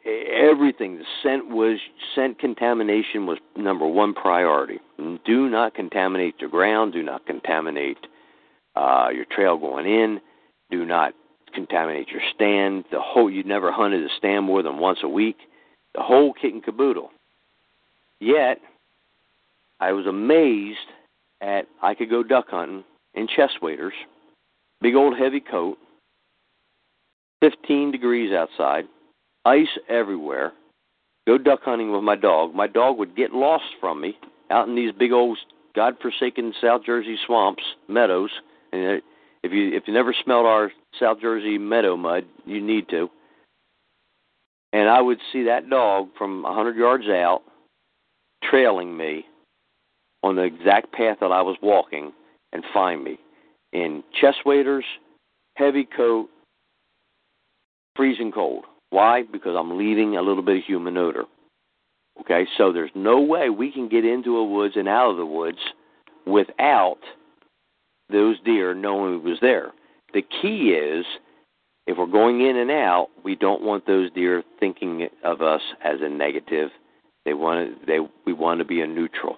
[0.04, 1.78] everything, the scent was
[2.14, 4.80] scent contamination was number one priority.
[5.24, 6.92] Do not contaminate the ground.
[6.92, 7.98] Do not contaminate
[8.74, 10.20] uh, your trail going in.
[10.70, 11.14] Do not
[11.54, 12.84] contaminate your stand.
[12.90, 15.36] The whole you never hunted a stand more than once a week.
[15.94, 17.10] The whole kit and caboodle.
[18.20, 18.58] Yet,
[19.80, 20.78] I was amazed
[21.40, 23.94] at I could go duck hunting in chest waders,
[24.80, 25.78] big old heavy coat,
[27.40, 28.84] 15 degrees outside,
[29.44, 30.52] ice everywhere.
[31.26, 32.54] Go duck hunting with my dog.
[32.54, 34.18] My dog would get lost from me
[34.50, 35.38] out in these big old
[35.76, 38.30] godforsaken South Jersey swamps, meadows,
[38.72, 39.02] and
[39.42, 43.08] if you if you never smelled our South Jersey meadow mud, you need to.
[44.72, 47.42] And I would see that dog from a hundred yards out,
[48.42, 49.24] trailing me
[50.22, 52.12] on the exact path that I was walking,
[52.52, 53.18] and find me
[53.72, 54.84] in chest waders,
[55.56, 56.28] heavy coat,
[57.94, 58.64] freezing cold.
[58.90, 59.22] Why?
[59.30, 61.24] Because I'm leaving a little bit of human odor.
[62.20, 65.26] Okay, so there's no way we can get into a woods and out of the
[65.26, 65.58] woods
[66.26, 66.98] without
[68.10, 69.72] those deer knowing we was there.
[70.14, 71.04] The key is
[71.86, 76.00] if we're going in and out, we don't want those deer thinking of us as
[76.00, 76.70] a negative.
[77.24, 79.36] They want to, they we want to be a neutral.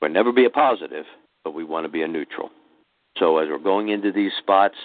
[0.00, 1.04] We'll never be a positive,
[1.44, 2.50] but we want to be a neutral.
[3.18, 4.76] So as we're going into these spots,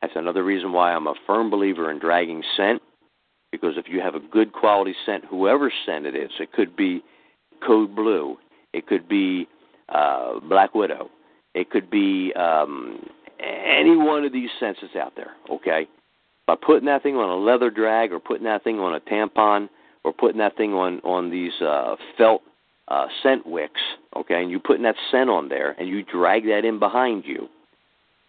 [0.00, 2.82] that's another reason why I'm a firm believer in dragging scent.
[3.50, 7.02] Because if you have a good quality scent, whoever scent it is, it could be
[7.66, 8.36] code blue,
[8.74, 9.48] it could be
[9.88, 11.08] uh, black widow,
[11.54, 13.08] it could be um,
[13.40, 15.32] any one of these scents that's out there.
[15.50, 15.88] Okay,
[16.46, 19.70] by putting that thing on a leather drag, or putting that thing on a tampon,
[20.04, 22.42] or putting that thing on on these uh, felt
[22.88, 23.80] uh, scent wicks.
[24.16, 27.48] Okay, and you're putting that scent on there, and you drag that in behind you.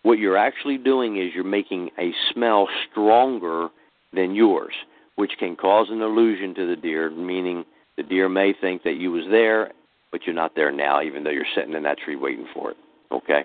[0.03, 3.70] What you're actually doing is you're making a smell stronger
[4.14, 4.74] than yours,
[5.16, 7.66] which can cause an illusion to the deer, meaning
[7.97, 9.72] the deer may think that you was there,
[10.12, 12.78] but you're not there now, even though you're sitting in that tree waiting for it.
[13.12, 13.43] Okay.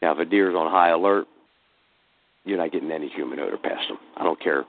[0.00, 1.26] Now, if a deer is on high alert,
[2.44, 3.98] you're not getting any human odor past them.
[4.16, 4.64] I don't care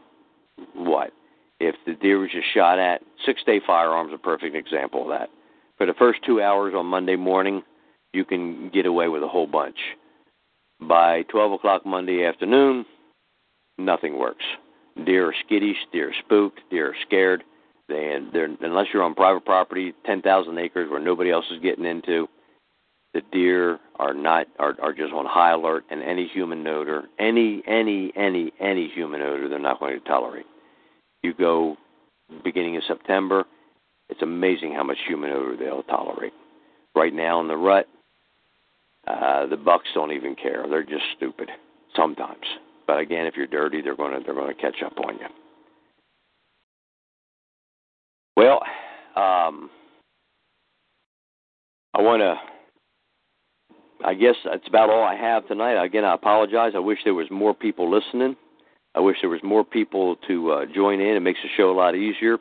[0.73, 1.11] what.
[1.59, 5.30] If the deer was just shot at, six day firearms a perfect example of that.
[5.78, 7.63] For the first two hours on Monday morning,
[8.13, 9.78] you can get away with a whole bunch.
[10.80, 12.86] By 12 o'clock Monday afternoon,
[13.78, 14.45] nothing works.
[15.05, 17.43] Deer are skittish, deer are spooked, deer are scared.
[17.88, 22.28] They, they're, unless you're on private property, 10,000 acres where nobody else is getting into,
[23.15, 27.63] the deer are not are, are just on high alert and any human odor any
[27.65, 30.45] any any any human odor they're not going to tolerate
[31.23, 31.78] you go
[32.43, 33.45] beginning of september
[34.16, 36.34] it's amazing how much human odor they'll tolerate
[36.95, 37.88] right now in the rut
[39.07, 41.49] uh the bucks don't even care they're just stupid
[41.95, 42.45] sometimes
[42.88, 45.28] but again if you're dirty they're going to they're to catch up on you
[48.38, 48.61] well
[49.16, 49.70] um
[51.93, 52.36] i want to
[54.03, 55.82] I guess that's about all I have tonight.
[55.84, 56.74] Again, I apologize.
[56.76, 58.36] I wish there was more people listening.
[58.93, 61.16] I wish there was more people to uh, join in.
[61.16, 62.38] It makes the show a lot easier.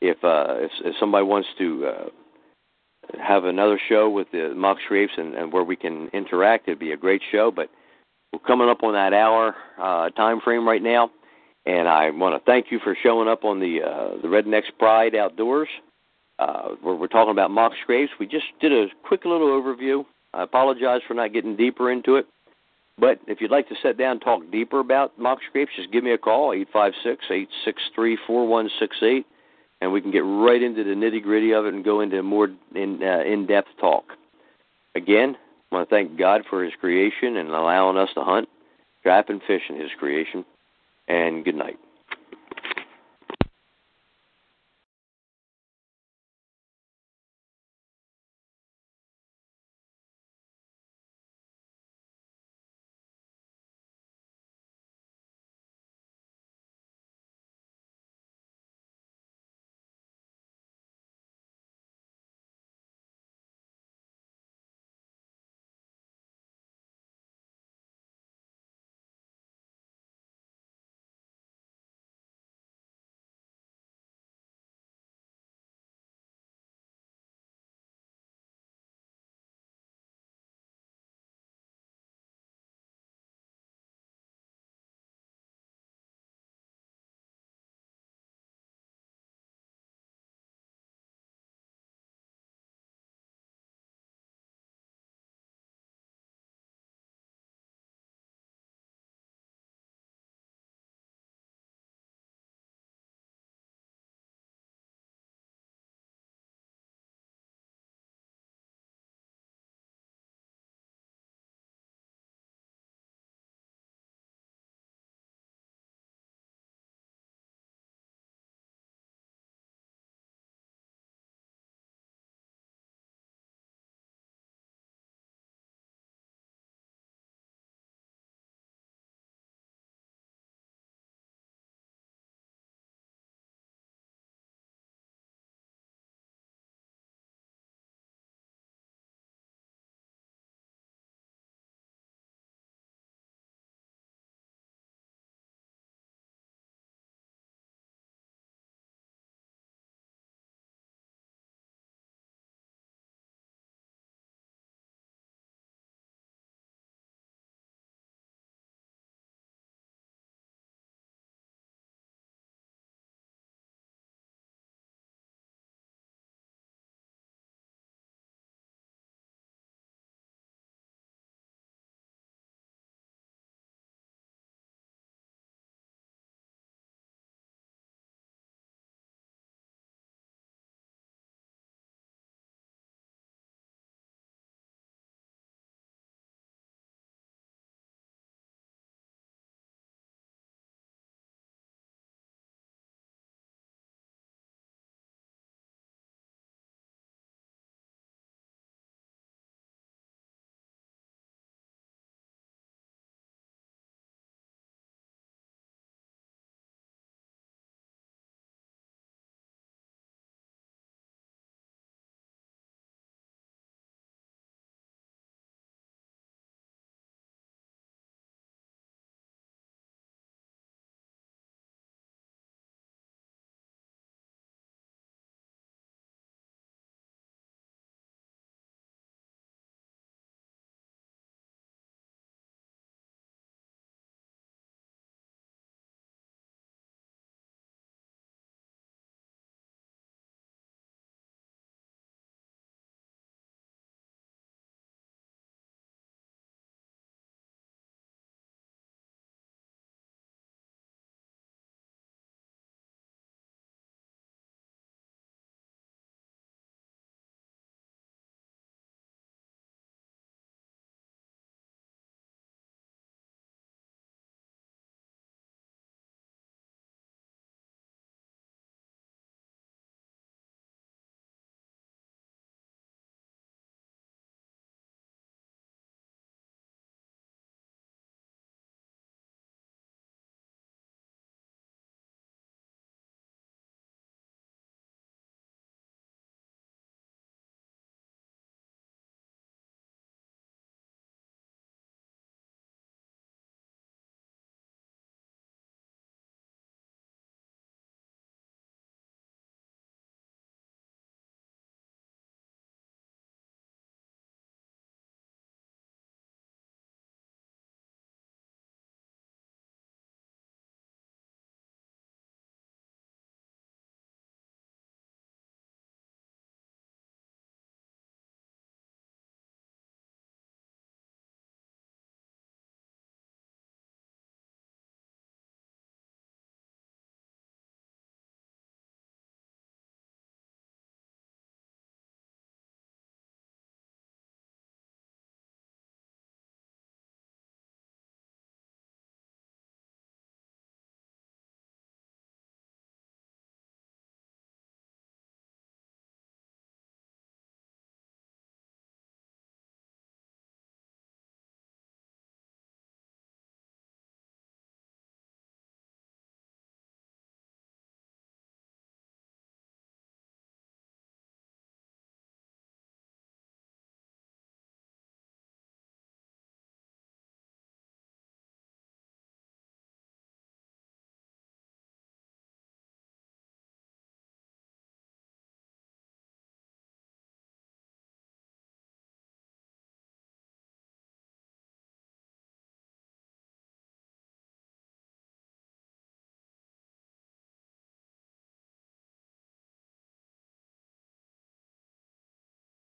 [0.00, 2.08] If uh, if, if somebody wants to uh,
[3.22, 6.92] have another show with the mock scrapes and, and where we can interact, it'd be
[6.92, 7.50] a great show.
[7.50, 7.68] But
[8.32, 11.10] we're coming up on that hour uh, time frame right now,
[11.66, 15.14] and I want to thank you for showing up on the uh, the Rednecks Pride
[15.14, 15.68] Outdoors.
[16.38, 18.10] Uh, where we're talking about mock scrapes.
[18.18, 22.26] We just did a quick little overview I apologize for not getting deeper into it.
[22.98, 26.04] But if you'd like to sit down and talk deeper about mock scrapes, just give
[26.04, 29.26] me a call, eight five six eight six three four one six eight,
[29.80, 32.48] and we can get right into the nitty gritty of it and go into more
[32.74, 34.04] in uh, in depth talk.
[34.94, 35.36] Again,
[35.70, 38.48] I want to thank God for His creation and allowing us to hunt,
[39.02, 40.44] trap, and fish in His creation.
[41.08, 41.78] And good night.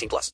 [0.00, 0.28] 18 plus.